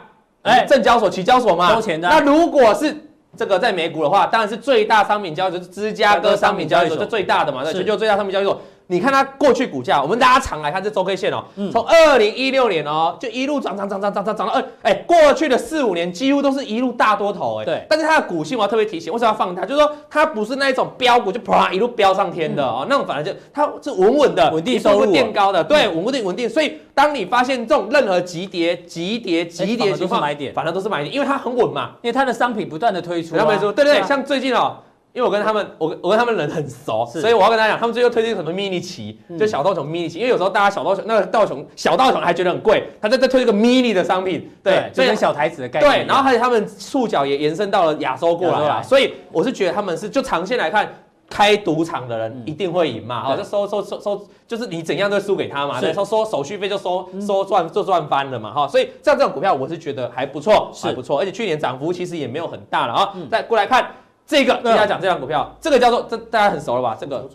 [0.47, 2.09] 哎，证交所、期交所嘛，收钱的。
[2.09, 2.97] 那如果是
[3.37, 8.61] 这个在美股的话，当然是最大商品交易所，是芝加哥商品交易所，这最大的嘛，对，全球最大商品交易所。
[8.89, 17.87] 你看它过去股价，我们大家常来看这周 K 线哦，从二零一六年哦，就一路涨涨涨涨涨涨涨到二，哎，过去的四五年几乎都是一路大多头，哎，对。
[17.91, 19.67] 但是它的股性我要特别提醒，为什么要放它？
[19.67, 26.49] 就是说它不是那一种飙股就啪一路飙上天的哦，那种反而就它是稳稳的，稳定收入垫高的，对，稳定稳定。
[26.49, 30.21] 所以当你发现这种任何急跌、急跌、急跌情况，
[30.55, 34.77] 反正都是买点，因为它很稳嘛，因为它的商品不断的推出，对对对，像最近哦。
[35.17, 40.19] 因为我跟他们，我我跟他们人很熟，所以我要跟大家讲，他们最近推荐什么 mini 期，就小道琼 mini 期。
[40.19, 45.91] 因为有时候大家小道琼那个道琼小道琼还觉得很贵，他在在推一个 mini 的商品，对，就跟小台子的概念。
[45.91, 50.87] 对，然后还有他们触角也延伸到了亚洲过来啊，所以我是觉得他们是就长线来看，
[51.31, 63.89] 开赌场的人一定会赢嘛，哦，就收收收收，就是你怎样都输给他嘛，对，收收手续费就收收赚就赚翻了嘛，哈，所以像这种股票我是觉得还不错，还不错，而且去年涨幅其实也没有很大了啊，再过来看。
[64.27, 66.97] 这个跟大家讲这张股票，这个叫做这大家很熟了吧？
[67.01, 67.29] 这个。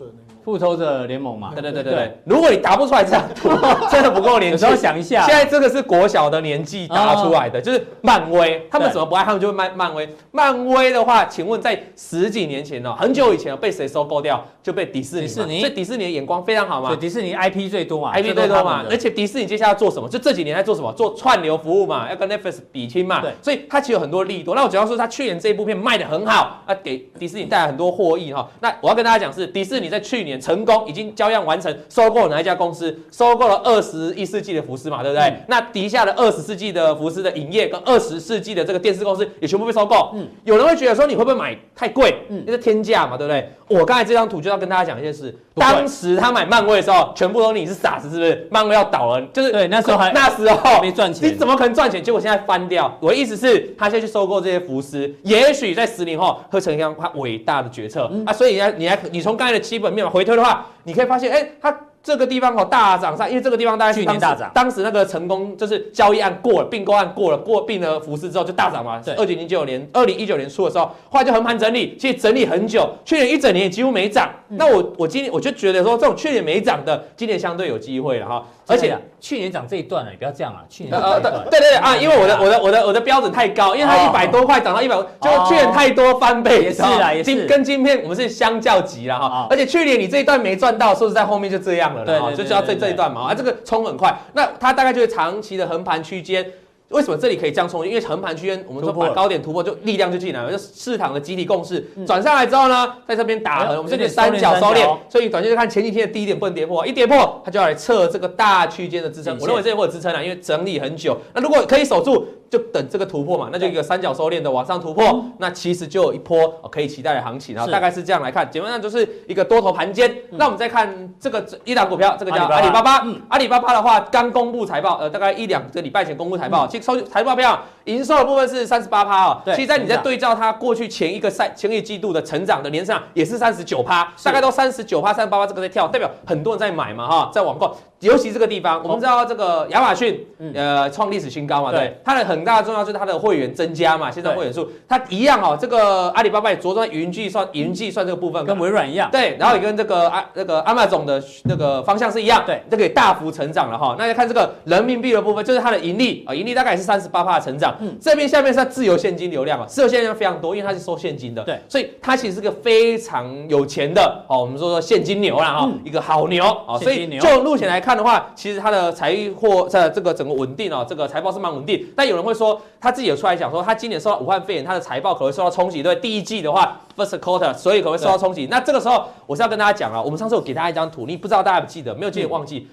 [0.44, 2.18] 复仇者联盟嘛，对对对对对。
[2.24, 3.48] 如果你答不出来这张图，
[3.90, 4.68] 真的不够年轻。
[4.68, 8.66] 我想一下，现在这个是国小的年纪答出来的，就是漫威。
[8.70, 9.24] 他们怎么不爱？
[9.24, 10.08] 他们就会卖漫威。
[10.30, 14.44] 漫威的话，请问在十几年前哦，很久以前被谁收购掉？
[14.62, 15.22] 就被迪士尼。
[15.22, 15.60] 迪士尼。
[15.60, 16.94] 所以迪士尼的眼光非常好嘛。
[16.96, 18.84] 迪士尼 IP 最多嘛，IP 最多嘛。
[18.88, 20.08] 而且迪士尼接下来要做什么？
[20.08, 20.92] 就这几年在做什么？
[20.92, 23.20] 做串流服务嘛，要跟 Netflix 比拼嘛。
[23.20, 23.32] 对。
[23.42, 24.54] 所以它其实有很多利多。
[24.54, 28.48] 那我只要说，它去年这一部片卖的很好，啊，给迪士尼带来很多获益哈。
[28.60, 31.02] 那我要跟大家讲是，迪士尼在去年成功已经。
[31.14, 32.96] 交样完成，收购哪一家公司？
[33.10, 35.24] 收购了二十一世纪的福斯嘛，对不对？
[35.24, 40.10] 嗯、那底下的二十世纪的福斯的影业跟二十世纪的这个电视公司也全部被收购。
[40.14, 42.24] 嗯，有人会觉得说，你会不会买太贵？
[42.28, 43.50] 嗯，那是天价嘛，对不对？
[43.68, 45.34] 我刚才这张图就要跟大家讲一件事。
[45.54, 48.48] 当时他买漫威的时候，全部都你是傻子，是不是？
[48.50, 52.02] 漫威要倒了，就是对，那时候还那时候没赚钱，你怎么可能赚钱？
[52.02, 52.90] 结果现在翻掉。
[53.00, 58.32] 我的意思是，他现在去收购这些福斯，也许在十年后会成为他伟大的决策、嗯、啊。
[58.32, 61.76] 所以你还你还你从刚才的基本面回推的话，你可以发现，哎、欸，他。
[62.04, 69.00] 这个地方哦大涨上，因为这个地方大概去年大涨，当时那个成功就是交易案过了，并购案过了，过并了服饰之后就大涨嘛。
[69.00, 74.28] 对，二零零九年、二零一九年初的时候，后来就横盘整理，其实整理很久，去年一整年也几乎没涨。
[74.48, 78.44] 嗯、那我我今年我就觉得说，这种去年没涨的，今年相对有机会了哈。
[78.66, 80.62] 而且去年涨这一段了，你不要这样啊！
[80.68, 89.46] 去年呃对对对啊，因为我的我的我的我的标准太高，因为它一百多块涨到一百，就去年太多翻倍，也是啊，也是跟晶片我们是相较级了哈。
[89.50, 96.44] 而且去年你这一段没赚到，说实在后面就这样了对，就就要这这一段嘛啊，这个冲很快，那它大概就是长期的横盘区间。
[96.92, 97.86] 为什么这里可以这样冲？
[97.86, 109.36] 因为横盘区间，我们说把高点突破，就力量就进来了，就市场的集体共识转上来之后呢，在这边打横，我们这里三角收敛，所以短线就看前几天的低点不能跌破，一跌破它就要来测这个大区间的支撑。
[109.40, 112.26] 我认为这里会有支撑啊，因为整理很久，那如果可以守住。
[112.52, 120.06] 就等这个突破嘛，那就一个三角收敛的往上突破，嗯、那其实就有一波可以期待的行情，然后大概是这样来看，基本上就是一个多头盘间。
[120.30, 122.90] 嗯、那我们再看这个一档股票，这个叫阿里巴巴。
[122.92, 129.40] 阿里巴巴，嗯、阿里巴巴的话，刚公布财报，呃，大概一两个礼拜前公布财报，嗯、其实收财报票营收的部分是三十八趴哦。
[129.46, 137.74] 对其实在你在对照它过去前一个赛前一季度的成长的年上，也是三十九趴，大概都三十九趴、三十八趴这个在跳，代表很多人在买嘛哈，在网购。
[138.00, 145.56] 尤其这个地方，我们知道这个亚马逊，呃，创历史新高嘛，对，它的很很大的重要就是它的会员增加嘛，现在会员数它一样哦。
[145.58, 153.94] 这个阿里巴巴也着重云计算，云计算这个部分跟微软一样，对，然后也跟这个阿那个 Amazon 的那个方向是一样，对，这个也大幅成长了哈。
[153.96, 157.76] 那再看这个人民币的部分，就是它的盈利啊，盈利大概也是三十八趴的成长。
[157.80, 164.40] 嗯，这边下面是它自由现金流量啊，自由现金流量非常多，因为它是收现金的，对，所以它其实是个非常有钱的哦。
[164.40, 171.86] 我们说说现金牛啦哈，一个好牛啊，所以就目前来看的话，其实它的财货在这个整个稳定啊，这个财报是蛮稳定。
[171.94, 175.82] 但有人会说，他自己有出来讲说，他今年受到武汉肺炎，他的财报可能会受到冲击。
[175.82, 178.46] 对，第一季的话，first quarter，所以可能会受到冲击。
[178.50, 182.68] 那这个时候，我是要跟大家讲啊，我们上次有给大家一张图，你不知道大家不记得，没有记得忘记。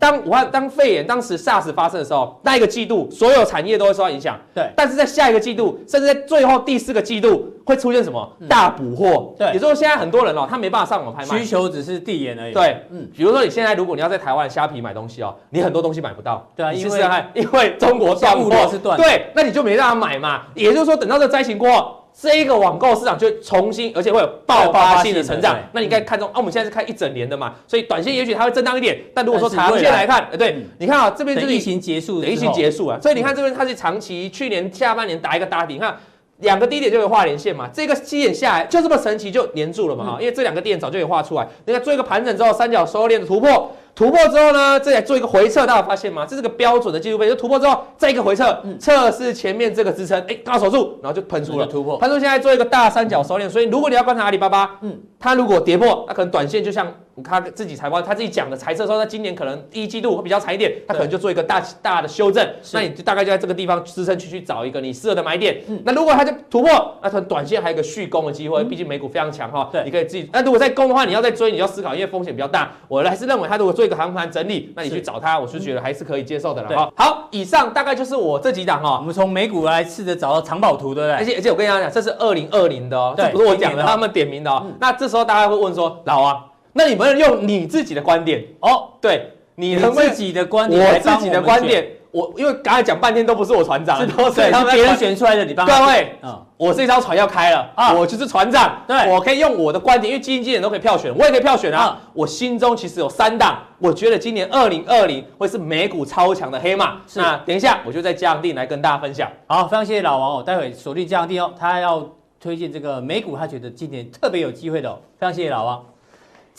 [0.00, 4.36] 当武汉当肺炎当时 SARS 发生的时候，那一个季度所有产业都会受到影响。
[4.54, 9.34] 对，但是在下一个季度，甚至在最后第四个季度会出现什么大补货？
[9.38, 12.54] 对，也就是说现在很多人哦，他没办法上网拍卖，需求只是递延而已。
[12.54, 16.48] 对，嗯，比如说你现在如果你要在台湾虾皮买东西哦，你很多东西买不到。
[16.56, 17.00] 对啊，因为
[17.34, 20.44] 因为中国断货是断，对，那你就没办法买嘛。
[20.54, 21.99] 也就是说，等到这灾情过后。
[22.20, 25.56] 这一个网购市场就重新，而且会有爆发性的成长。
[25.72, 29.00] 那你应该看中啊，我们现在是看一整年的嘛，所以短线也许它会震荡一点。
[29.14, 35.96] 但如果说长线来看，对，你看啊，这边就是疫情结束，疫情结束啊，所以你看这边它是长期，去年下半年打一个打底，你看
[36.40, 41.48] 两个低点就会画连线嘛，这个低点下来就这么神奇就粘住了嘛哈，因为这两个低点早就有画出来。
[41.64, 43.72] 你看做一个盘整之后，三角收敛的突破。
[43.94, 46.24] 突破之后呢，这里做一个回撤，大家发现吗？
[46.24, 47.28] 这是个标准的技术分。
[47.28, 51.98] 就突破之后，再一个回撤，测试前面这个支撑，哎，刚好守住，然后就喷出了突破。
[51.98, 56.92] 喷出现在做一个大三角收敛，所以如果你要观察阿里巴巴，嗯，它如果跌破，那可能短线就像。
[57.22, 62.46] 他自己财报，他自己讲的财测说，他今年可能第一季度会比较惨一点，他可能就做一个大大的修正。
[62.72, 65.62] 那你就大概就在这个地方支撑区去找一个你适合的买点。
[65.84, 69.68] 那如果它就突破，那它短线还有一个续攻的机会，毕竟美股非常强哈。
[69.72, 70.28] 对，你可以自己。
[70.32, 72.70] 那如果在攻的话，你要再追，你要思考，因为风险比较大。
[72.88, 76.92] 我还是认为，他如果做一个航盘整理，那你去找他，我是觉得还是可以接受的了哈。
[76.96, 78.98] 好，以上大概就是我这几档哈。
[78.98, 81.12] 我们从美股来试着找到藏宝图，对不对？
[81.14, 84.66] 而且而且我跟大家讲，这是二零二零的哦，这不是我讲的，他们点名的哦。
[84.78, 86.49] 那这时候大家会问说，老王。
[86.72, 94.40] 那你们用你自己的观点哦，对，你自己的观点，我自己的观点，我因为刚才讲半天都不是我船长，是都是
[94.72, 102.00] 别人选出来的，你帮各位，嗯，我这艘船要开了啊，我就是船长，对，我可以用我的观点，因为基金经理人都可以票选，我也可以票选啊。
[102.12, 106.98] 我心中其实有三档，我觉得今年二零二零会是美股超强的黑马。
[107.14, 109.28] 那等一下我就在加强錠来跟大家分享。
[109.46, 112.08] 好，非常谢谢老王哦，待会锁定加强錠哦，他要
[112.40, 115.84] 推荐这个美股，他觉得今年特别有机会的哦，非常谢谢老王。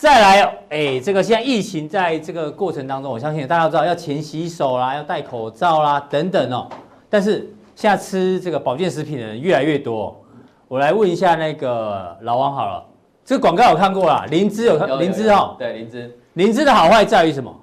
[0.02, 6.66] 再来，哎、欸，这个现在疫情在这个过程当中，我相信大家都知道要勤洗手啦，要戴口罩啦等等哦。
[7.08, 10.20] 但是现在吃这个保健食品的人越来越多，
[10.66, 12.84] 我来问一下那个老王好了，
[13.24, 17.54] 这个广告有看过啦，灵芝有看，灵芝哦，对，灵芝，灵芝的好坏在于什么？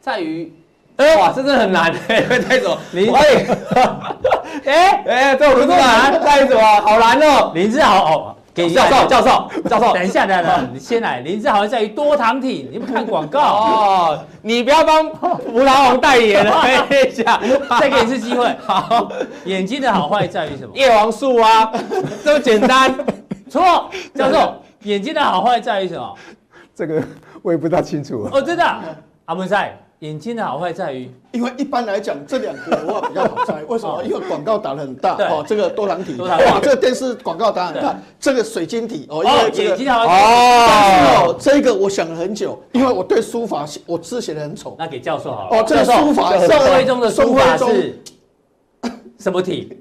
[0.00, 0.50] 在于，
[0.96, 2.78] 哎，哇，真的很难 哎，太什么？
[2.92, 3.12] 灵，
[4.64, 6.62] 哎， 哎，这我不难，在于什么？
[6.80, 8.36] 好难哦，灵芝好哦。
[8.68, 11.20] 给教授，教授，教授，等一下，等一下，你先来。
[11.20, 14.24] 灵芝好像在于多糖体，你不看广告哦。
[14.42, 17.40] 你不要帮葡萄王代言了， 等一下，
[17.78, 18.54] 再给一次机会。
[18.64, 19.10] 好，
[19.44, 20.70] 眼睛的好坏在于什么？
[20.74, 21.72] 叶黄素啊，
[22.24, 22.94] 这么简单。
[23.48, 26.14] 错，教授，眼睛的好坏在于什么？
[26.74, 27.02] 这个
[27.42, 28.28] 我也不大清楚。
[28.32, 28.64] 哦，真的，
[29.26, 29.76] 阿文赛。
[30.00, 34.02] 眼睛的好坏在于，因为一般来讲这两个的话比较好猜，为什么？
[34.02, 45.58] 因为广告打的很大哦，这个多囊体，哇，这个电视广告打很大，这个水晶体哦，因为眼睛好哦，这个我想了很久，因为我对书法我字写的很丑，那给教授好了。
[45.58, 48.02] 哦，这个书法，宋徽宗的书法是
[49.18, 49.78] 什么体？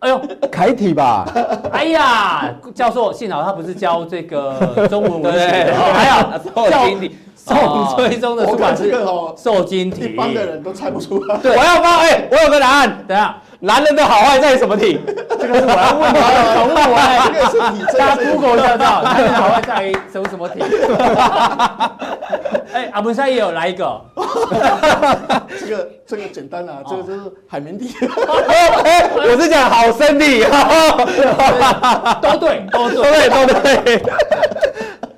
[0.00, 1.24] 哎呦，楷体吧？
[1.70, 7.12] 哎呀，教授幸好他不是教这个中文文学的， 还有教体。
[7.44, 7.56] 宋
[7.96, 8.94] 徽宗的书法是
[9.36, 11.36] 瘦金体，一般的人都猜不出来。
[11.42, 13.04] 对，我要发，哎，我有个答案。
[13.08, 15.00] 等下，男人的好坏在于什么体？
[15.40, 16.96] 这个是我要问他的，宠物我。
[17.26, 20.62] 这个是体，大家 Google 就知道，男人的好坏在于什么什么体？
[22.72, 24.00] 哎，阿文山也有来一个。
[25.58, 27.92] 这个这个简单啊，这个就是海绵体。
[28.00, 30.44] 我是讲好身体。
[32.22, 34.00] 都对，都对，都对。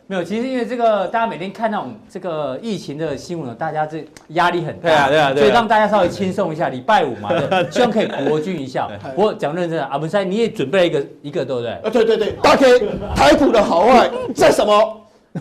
[0.07, 6.69] 没有，其实因为这个，大家每天看那种这个疫情的新闻，大家这压力很大，对啊，对啊，所以让大家稍微轻松一下。
[6.69, 7.31] 礼拜五嘛，
[7.71, 8.89] 希望可以国军一下。
[9.15, 11.71] 不过讲认真的，阿文山你也准备了一个一个，对不对？
[11.71, 12.81] 啊，对对对，大 K
[13.15, 15.01] 台股的好坏在什么？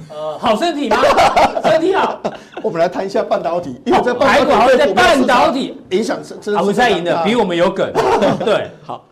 [0.10, 0.98] 呃，好身体吗？
[1.66, 2.22] 身体好。
[2.62, 7.92] 我们来谈一下半导体，因为这台股好像在半导体影响是，阿文山赢的比我们有梗。
[8.46, 9.04] 对，好。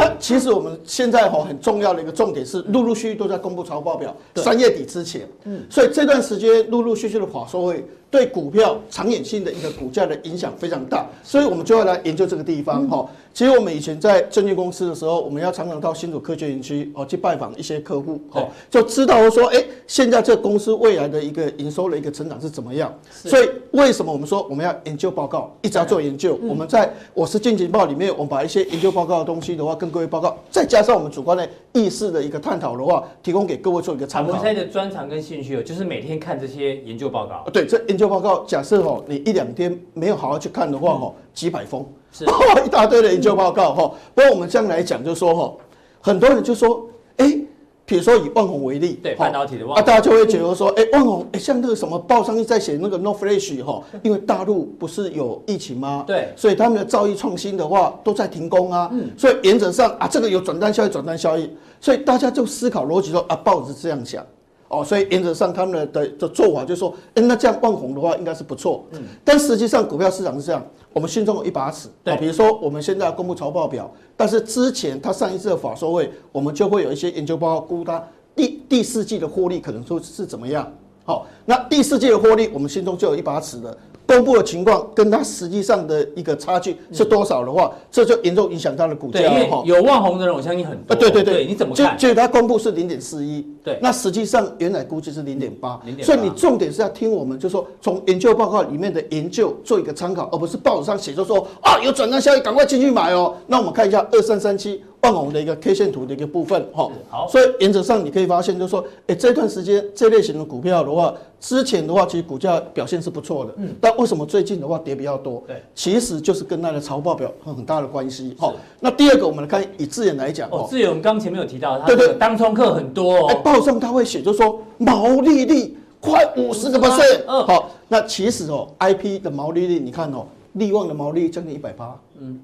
[0.00, 13.08] 那其实我们现在哈很重要的一个重点是，陆陆续续都在公布财务报表，三月底之前，嗯，所以这段时间陆陆续续的法说会对股票长远性的一个股价的影响非常大，所以我们就要来研究这个地方哈。
[13.32, 22.92] 其实我们以前在证券公司的时候，我们要常常到新竹科学园区哦去拜访一些客户，哦就知道说，哎，现在这公司未来的一个营收的一个成长是怎么样。
[23.12, 26.36] 所以为什么我们说我们要研究报告，一直要做研究？
[26.42, 34.28] 我们在我是金钱报里面，我们把一些研究报告的东西的话跟各位报告，再加上我们主观的意识的一个探讨的话，提供给各位做一个参考。
[34.30, 37.48] 我们现在的专长跟兴趣哦，就是每天看这些研究报告。
[37.52, 41.86] 对，这研究报告，假设哦，你一两天没有好好去看的话哦，几百封。
[42.10, 42.24] 是。
[42.64, 45.54] 一大堆的研究报告哈，不过我们这样来讲，就说哈，
[46.00, 46.88] 很多人就说，
[47.18, 47.38] 哎，
[47.84, 56.04] 比如说以万宏为例，对，半导体的旺啊，大家就会觉得说，哎，万宏，哎，像那个什么报上在写那个 NOR Flash 哈，因为大陆不是有疫情吗？
[56.06, 64.24] 对，所以他们的造诣创新的话都在停工啊，嗯，所以原则上啊，这个有转单效益，转单效益，所以大家就思考逻辑说啊，报纸是这样想。
[64.70, 68.84] 哦，所以原则上他们的的做法就是说，哎，那这样望红的话应该是不错。
[68.92, 71.88] 嗯，但实际上股票市场是这样，我们心中有一把尺。
[72.04, 78.00] 对，比如说我们现在要公布财报表，但是之前他上一次的法说会，我们就会有一些研究报告估它
[78.36, 80.72] 第第四季的获利可能说是怎么样。
[81.04, 83.76] 好，那第四季的获利，我们心中就有一把尺了。
[84.10, 89.20] 公布的情况跟它实际上的一个差距是多少的话，这就严重影响它的股价。
[89.20, 90.96] 对，有望红的人，我相信很多。
[90.96, 91.96] 对对对，你怎么看？
[91.96, 103.36] 就就它公布是零点四一，对，那实际上原来估计是零点八，所以你重点是要听我们，就是说从研究报告里面的研究做一个参考，而不是报纸上写就说啊有转单消息，赶快进去买哦。
[103.46, 104.82] 那我们看一下二三三七。
[105.02, 115.42] 旺宏的一个 K 线图的一个部分，哈，好，所以原则上你可以发现，就是说，哎，这段时间这类型的股票的话，之前的话其实股价表现是不错的，嗯，但为什么最近的话跌比较多？
[115.46, 118.52] 对，其实就是跟它的财报表有很大的关系，哈。
[118.78, 132.38] 那第二个，我们来看以智远来讲，哦，智远我们刚前面有提到，对对，当冲客很多哦，报上他会写，就是说毛利率快五十个 percent，好，那其实哦，IP 的毛利率你看哦，利旺的毛利率将近一百八，嗯。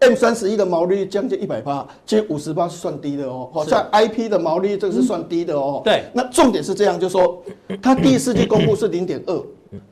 [0.00, 3.50] M 三十一的毛利率将近一百八，其实五十八是算低的哦。
[3.52, 5.82] 好像 IP 的毛利率这个是算低的哦。
[5.84, 7.42] 对，那重点是这样，就是说
[7.82, 9.42] 它第四季公布是零点二，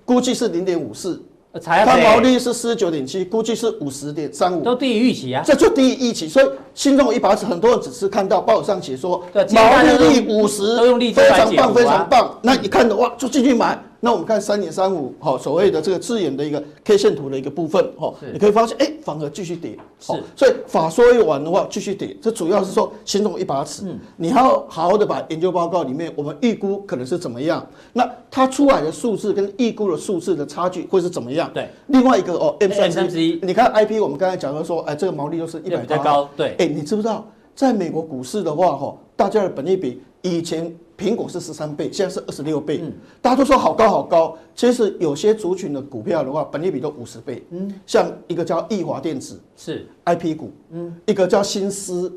[0.05, 1.21] 估计是零点五四，
[1.61, 5.43] 它毛利率是四十九点七，估计是五十点三五，都低于预期啊。
[5.45, 10.77] 这就低于预期，所以心中有一把尺，很多人只是看到报纸上写说毛利率五十，
[11.13, 12.39] 非常棒，非常棒。
[12.43, 13.77] 那一看的话，就进去买。
[14.07, 31.51] 那我们看三点三五，好，所谓的这个字眼的一个 K 线图的一个部分，哈，你可以发现，哎，反而继续跌，是，所以法说一完的话继续跌，这主要是说心中一把尺，嗯，你要好好的把研究报告里面我们预估可能是怎么样，那它出来的数字跟预估的数字的差距会是怎么样？
[31.53, 37.27] 对，另外一个哦，M 三十一，你看 IP，我们刚才讲到说，哎，这个毛利都是一百八，高，对，哎，你知不知道，
[37.57, 40.74] 在美国股市的话，哈，大家的本益比以前。
[40.99, 44.35] 苹果是十三倍，现在是二十六倍，嗯，大家都说好高好高。
[44.55, 49.87] 其实有些族群的股票的话，本益比都五十倍，嗯，像一个叫易华电子是。
[50.07, 52.11] IP 股，嗯，一个叫新思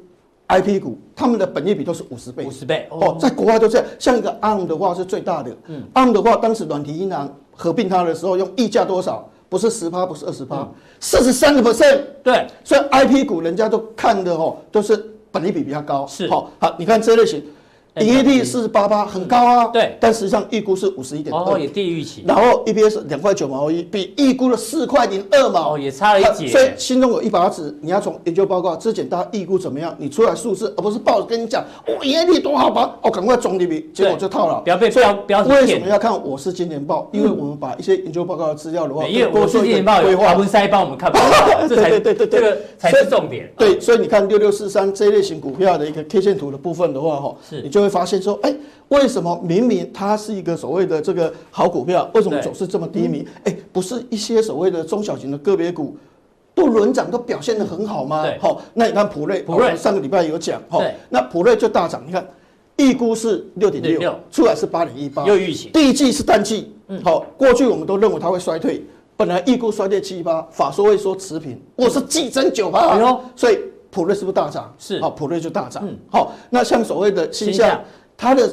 [0.47, 3.87] IP 股，他们的本益比都是五十倍，五十倍哦，在国外都这样。
[3.99, 9.29] 像一个 ARM 的话是最大的，嗯，ARM 的话当时软体银行合并它的时候用溢价多少？
[9.49, 10.65] 不是十趴，不是二十趴，
[11.01, 14.95] 四十三个 percent，对，所以 IP 股人家都看的哦，都是
[15.33, 17.43] 本益比比较高，是，好，好，你看这类型。
[17.97, 22.23] 营业利四十八八很高啊，对，但实际上预估是五十一点二，也低于预期。
[22.25, 26.47] 然后 EPS 两块九毛一，比预估的四块零二毛，也差了一截。
[26.47, 34.61] 所以心中有一把尺，你要从研究报告之前大家预估怎么样，你出来数字，而不是报纸跟你讲，哦，营业利多好吧，哦，赶快总里面，结果就套了。
[34.61, 35.61] 不要被标标题骗。
[35.61, 37.09] 为什么要看我是今年报？
[37.11, 41.11] 因为我们把一些研究报告的资料的话，因为我是金年报有华文塞帮我们看，
[41.67, 43.51] 对对对对，这个才是重点。
[43.57, 48.55] 对，所以你看六六四三这一类型股票的一个 K 线图的部分的话，哈，是你就会发现说，哎。
[48.89, 53.23] 为什么明明它是一个所谓的这个好股票，为什么走势这么低迷？
[53.43, 55.95] 哎，不是一些所谓的中小型的个别股
[56.55, 58.25] 都轮涨都表现得很好吗？
[58.41, 62.01] 好，那你看普瑞，普瑞上个礼拜有讲，哈，那普瑞就大涨。
[62.03, 62.27] 你看，
[62.77, 65.69] 预估是六点六，出来是八点一八，又预期。
[65.69, 66.73] 第一季是淡季，
[67.03, 68.83] 好，过去我们都认为它会衰退，
[69.15, 72.97] 本来预估衰退七八，法说会说持平，我是季增九八，
[73.35, 73.59] 所以
[73.91, 74.73] 普瑞是不是大涨？
[74.77, 75.87] 是，好，普瑞就大涨。
[76.11, 77.81] 好，那像所谓的新向，
[78.15, 78.47] 它的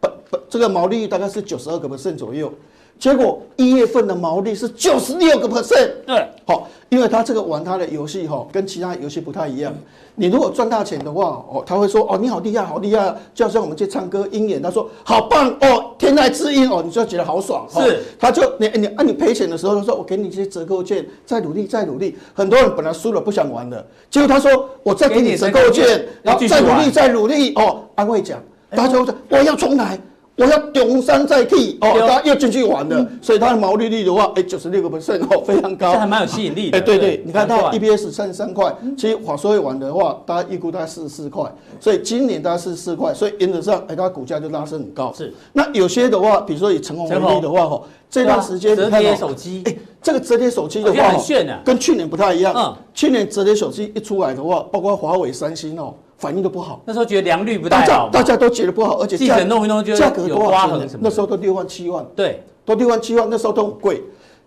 [0.00, 0.40] 本本。
[0.48, 2.52] 这个毛利率大概是九十二个 percent 左右，
[2.98, 5.90] 结果一月份的毛利是九十六个 percent。
[6.06, 9.74] 对，好，因为他这个玩他的游戏哈，跟其他游戏不太一样。
[10.14, 17.66] 你如果赚大钱的话，哦，他会说哦，你好厉害，好厉害，就像我们去唱歌鹰眼，他说好棒哦，天籁之音哦，你就觉得好爽。
[17.70, 22.16] 是，他就你你啊，你赔钱的时候，他说我给你一些折扣券，再努力再努力。
[22.34, 28.38] 很多人本来输了不想玩的，结果他说我再给你折扣券，然后再努力再努力哦，安慰奖，
[28.70, 29.98] 大家就说我要重来。
[30.34, 36.78] 我要东山再起哦，大家又进去玩了，所以它的毛利率的话，哎，九十六个 percent 哦， 非常高，这还蛮有吸引力的。
[36.78, 41.44] 哎，对对，你看它 EPS 三十三块，其实华硕会玩的话，大家预估大概四十四块，
[41.78, 45.12] 所以今年大概四十四块，所以原则上，哎，它股价就拉升很高。
[45.12, 52.54] 是，那有些的话，比如说以成鸿为例的话，哈，这段时间折叠手机，哎，这个折叠手机的话，很炫的，跟去年不太一样。
[52.56, 55.94] 嗯，去年折叠手机一出来的话，包括华为、三星哦。
[56.22, 60.96] 反应都不好，那时候觉得良率不太好，大家都觉得不好，而且记者弄一弄就价格多少钱？
[61.00, 64.00] 那时候都六万七万，对，都六万七万，那时候都很贵。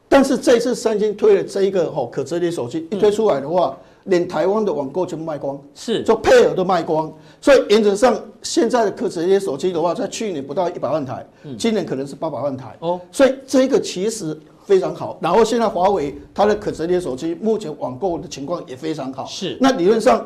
[0.07, 7.11] 但是这次三星推了这一个吼可折叠手机一推出来的话，连台湾的网购全部卖光，是，就配额都卖光。
[7.41, 13.01] 所以原则上现在的可折叠手机的话，在去年不到一百万台，今年可能是八百万台哦。
[13.11, 15.17] 所以这个其实非常好。
[15.19, 19.57] 然后现在华为它的可折叠手机目前网购的情况也非常好，是。
[19.59, 20.25] 那理论上。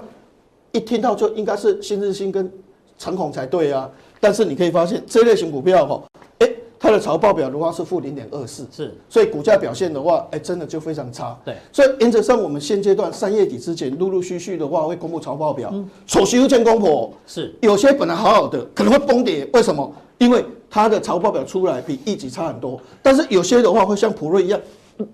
[0.71, 2.51] 一听到就应该是新日新跟
[2.97, 3.89] 长虹才对啊，
[4.19, 6.03] 但是你可以发现这类型股票哈，
[6.39, 11.37] 哎，它的财报表的话是负零点二四，是，所以股价表现的话，哎，真的就非常差。
[11.45, 15.73] 对，所以原则上我们现阶段三月底之前陆陆续续的话会公布财报表，
[16.05, 19.89] 丑媳妇见公婆，是，有些本来好好的可能会崩跌，为什么？
[20.17, 24.59] 因为它的财报表出来比一级差很多，但是有些的话会像普瑞一样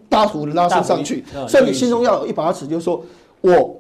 [0.10, 3.02] 大幅的拉升上去，所以你心中要有一把尺，就是说
[3.42, 3.76] 我。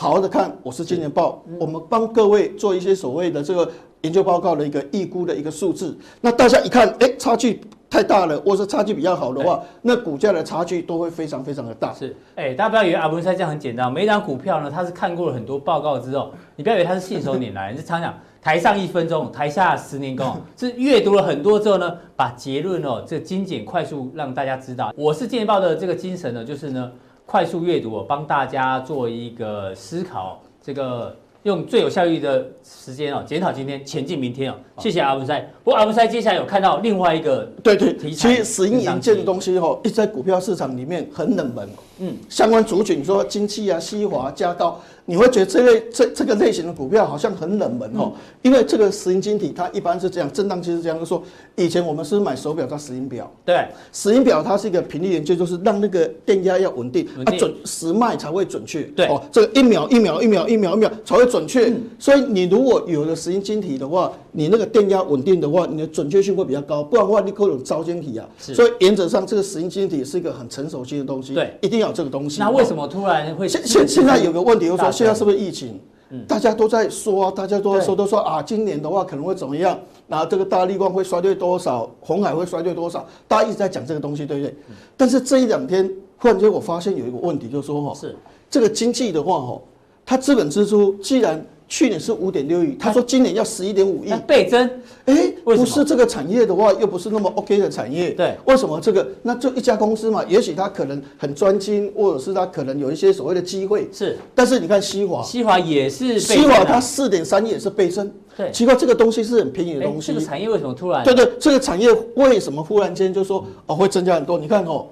[0.00, 3.70] 好好的看，我是金钱报，我们帮各位做一些所谓的这个
[4.00, 5.94] 研究报告的一个预估的一个数字。
[6.22, 11.92] 那大家一看，哎，差距太大了，或者差距比较好的话，那股价的差距都会非常非常的大。
[11.92, 24.94] 是，哎，大家不要以为阿文师这样很简单，每一档股票呢，他是看过了很多报告之后，你不要以为他是信手拈来，你是常讲台上一分钟，台下十年功， 是阅读了很多之后呢，把结论哦，这个精简快速让大家知道。
[24.96, 26.90] 我是金钱报的这个精神呢，就是呢。
[27.30, 31.14] 快速阅读，我帮大家做一个思考，这个
[31.44, 34.56] 用最有效率的时间哦，检讨今天，前进明天哦。
[34.78, 35.38] 谢谢阿文塞。
[35.62, 41.68] 不过阿文塞接下来有看到另外一个对对，其实石英元件的东西哦，一直在股票市场里面很冷门。
[42.00, 44.80] 嗯，相关族群说金器啊、西华、嘉高。
[45.10, 51.20] 你会觉得这类这这个类型的股票好像很冷门哦，因为这个石英晶体它一般是这样，震荡期是这样，就是说
[51.56, 72.38] 以前我们是买手表叫石英表，对，石英表它是一个频率研究，就是让那个电压要稳定，它准时脉才会准确，对，哦，这个一秒一秒一秒一秒一秒才会准确，所以你如果有了石英晶体的话，你那个电压稳定的话，你的准确性会比较高，不然的话你可能招晶体啊，所以原则上这个石英晶体是一个很成熟性的东西，对，一定要有这个东西。
[72.38, 74.92] 那为什么突然会现现现在有个问题，就是说。
[74.92, 75.80] 现在是不是疫情？
[76.28, 79.78] 大家都在说啊，大家都在说，都说啊，今年的话可能会怎么样？
[80.06, 81.90] 然后这个大立光会衰退多少？
[82.00, 83.04] 红海会衰退多少？
[83.26, 84.54] 大家一直在讲这个东西，对不对？
[84.96, 88.16] 但是这一两天忽然间我发现有一个问题，就是说哈，是
[88.48, 89.60] 这个经济的话哈，
[90.04, 91.44] 它资本支出既然。
[91.70, 94.68] 去年是五点六亿，他说今年要十一点五亿，倍增。
[95.04, 98.10] 哎，不是这个产业的话，又不是那么 OK 的产业。
[98.10, 99.06] 对，为什么这个？
[99.22, 103.88] 那就一家公司嘛，也许他可能很专精，或者是他可能有一些所谓的机会。
[103.92, 108.12] 是，但是你看西华，西华也是，西华它四点三亿也是倍增。
[108.36, 110.08] 对，奇怪，这个东西是很便宜的东西。
[110.12, 111.04] 这个产业为什么突然？
[111.04, 114.36] 对对，这个产业为什么忽然间就说哦会增加很多？
[114.36, 114.86] 你看哦，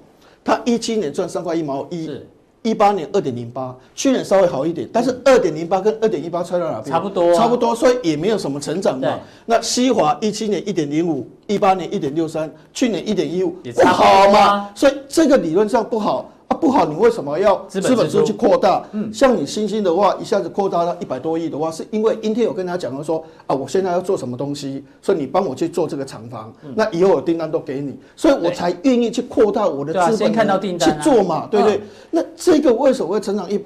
[0.45, 2.05] 它一七年赚三块一毛一。
[2.05, 2.25] 是。
[2.69, 6.85] 一八年二点零八，去年稍微好一点，但是二点零八跟二点一八差到哪边？
[6.85, 9.19] 差不多，差不多，所以也没有什么成长嘛。
[9.47, 14.69] 那西华一七年一点零五，一八年一点六三，去年一点一五，不好嘛？
[14.75, 16.29] 所以这个理论上不好。
[16.59, 18.83] 啊，不好，你为什么要资本支出去扩大？
[18.91, 31.81] 嗯，像你星星的话，一下子扩大到一百多亿的话，是因为英特尔有跟他讲了说，啊，我现在要做什么东西，所以你帮我去做这个厂房，那以后有订单都给你，所以我才愿意去扩大我的资本看到订单去做嘛，对不对？
[32.11, 33.63] 那这个为什么会成长一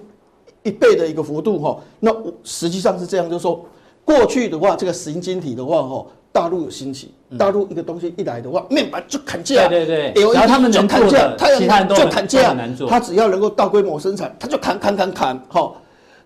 [0.63, 1.57] 一倍的一个幅度？
[1.59, 3.65] 哈，那实际上是这样，就是说
[4.05, 6.05] 过去的话，这个石英晶体的话，哈。
[6.33, 12.55] 大陆有兴起，大陆一个东西一来的话，面板就砍价，对对对，然后他们就砍价，其他人都就砍价，
[12.89, 15.79] 他只要能够大规模生产，他就砍砍砍砍，好，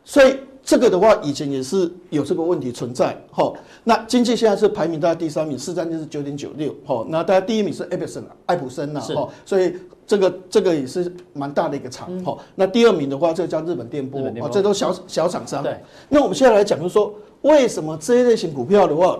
[0.05, 3.53] 所以这个的话，以前也是有这个问题存在，好，
[3.84, 15.78] 那经济现在是排名大概第三名，市占率是九点九六，好，那大家第一名是爱普森，艾普森呐，哈，所以这个这个也是蛮大的一个厂，好，那第二名的话，这个叫日本电波，啊，这都小小厂商，对，
[16.08, 19.20] 那我们现在来讲，就是说为什么这一类型股票的话。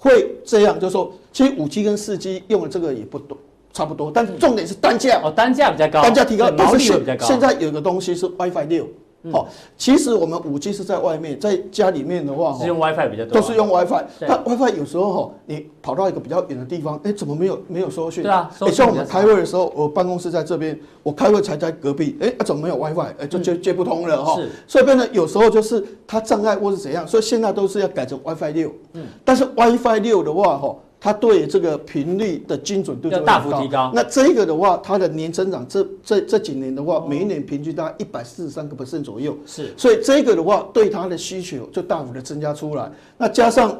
[0.00, 3.38] 会这样，就是说，其实五 G 跟四 G 用的这个也不多，
[3.72, 7.26] 差不多，但是重点是单价哦，单价比较高，单价提高，毛利比较高。
[7.26, 8.88] 现在有个东西是 WiFi 六。
[9.30, 9.46] 好，
[9.76, 14.04] 其实我们五 G 是在外面，在家里面的话，是用 WiFi 比较多，都是用 WiFi。
[14.20, 18.22] 那 WiFi 有时候哈，你跑到一个比较远的地方，哎，怎么没有没有收讯？
[18.22, 23.14] 对啊，哎，像我们开会的时候，我办公室在这边，我开会才在隔壁，哎，怎么没有 WiFi？
[23.18, 24.36] 哎，就接接不通了哈。
[24.36, 28.72] 是，所以变得有时候就是它障碍或是怎样，所以现在都是要改成 WiFi 六。
[28.94, 30.74] 嗯，但是 WiFi 六的话哈。
[31.00, 33.90] 它对这个频率的精准度就大幅提高。
[33.94, 39.34] 那这个的话，它的年增长这这这几年的话，每一年平均大概一百四十三个 percent 左右。
[39.46, 42.90] 是，所以这个的话，对它的需求就大幅的增加出来。
[43.16, 43.74] 那加上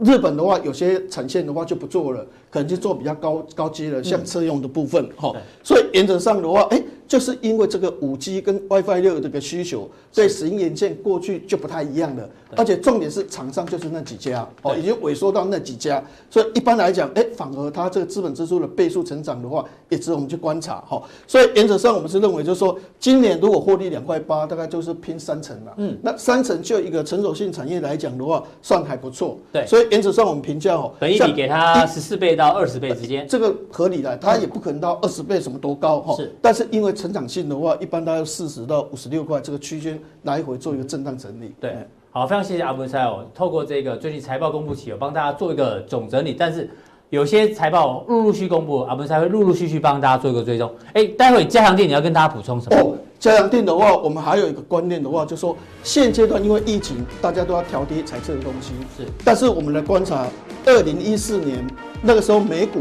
[0.00, 5.32] 日本的话，有些产线的话就不做了，可能就做比较高高阶的，像车用的部分哈。
[5.62, 6.82] 所以原则上的话，哎。
[7.06, 21.02] 就是因为这个五 G 跟 WiFi 六这个需求，对石英元件过去就不太一样了，而且重点是厂商就是那几家哦，已经萎缩到那几家，所以一般来讲，哎，反而它这个资本支出的倍数成长的话，也值得我们去观察哈。
[21.26, 25.74] 所以原则上我们是认为，就是说今年如果获利两块八，大概就是拼三成了。
[25.76, 29.38] 嗯，那三成就一个成熟性产业来讲的话，算还不错。
[29.52, 36.16] 对，所以原则上我们评价哦，本一比给它十四倍到二十倍之间，这个合理的，它也不可能到二十倍什么多高哈。
[36.16, 41.54] 是，但是因为成长性的话，一般大概四十到五十六块这个区间来回做一个震荡整理。
[41.60, 41.76] 对，
[42.10, 46.32] 好，非常谢谢阿文塞哦，透过这个最近财报公布期，有帮大家做一个总整理。
[46.32, 46.70] 但是
[47.10, 50.72] 有些财报陆陆续续公布，阿文塞会陆陆续续帮大家做一个追踪。
[50.92, 52.76] 哎，待会加强店你要跟大家补充什么？
[52.80, 58.72] 哦，加强店的话，我们还有一个观念的话，就是说现阶段因为疫情，大家都要调低财测的东西。
[58.96, 60.26] 是，但是我们来观察
[60.66, 61.66] 二零一四年
[62.02, 62.80] 那个时候美股。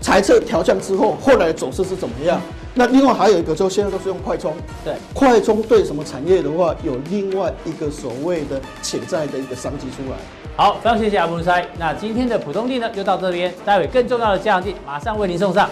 [0.00, 2.40] 财测调降之后，后来的走势是怎么样？
[2.74, 4.54] 那另外还有一个，就现在都是用快充。
[4.84, 10.16] 对，快充对什么产业的话，有另外一个所谓的潜在的一个商机出来。
[10.56, 11.66] 好，非常谢谢阿布鲁塞。
[11.78, 15.68] 那今天的普通地呢，就到这边，待会更重要的加强地马上为您送上。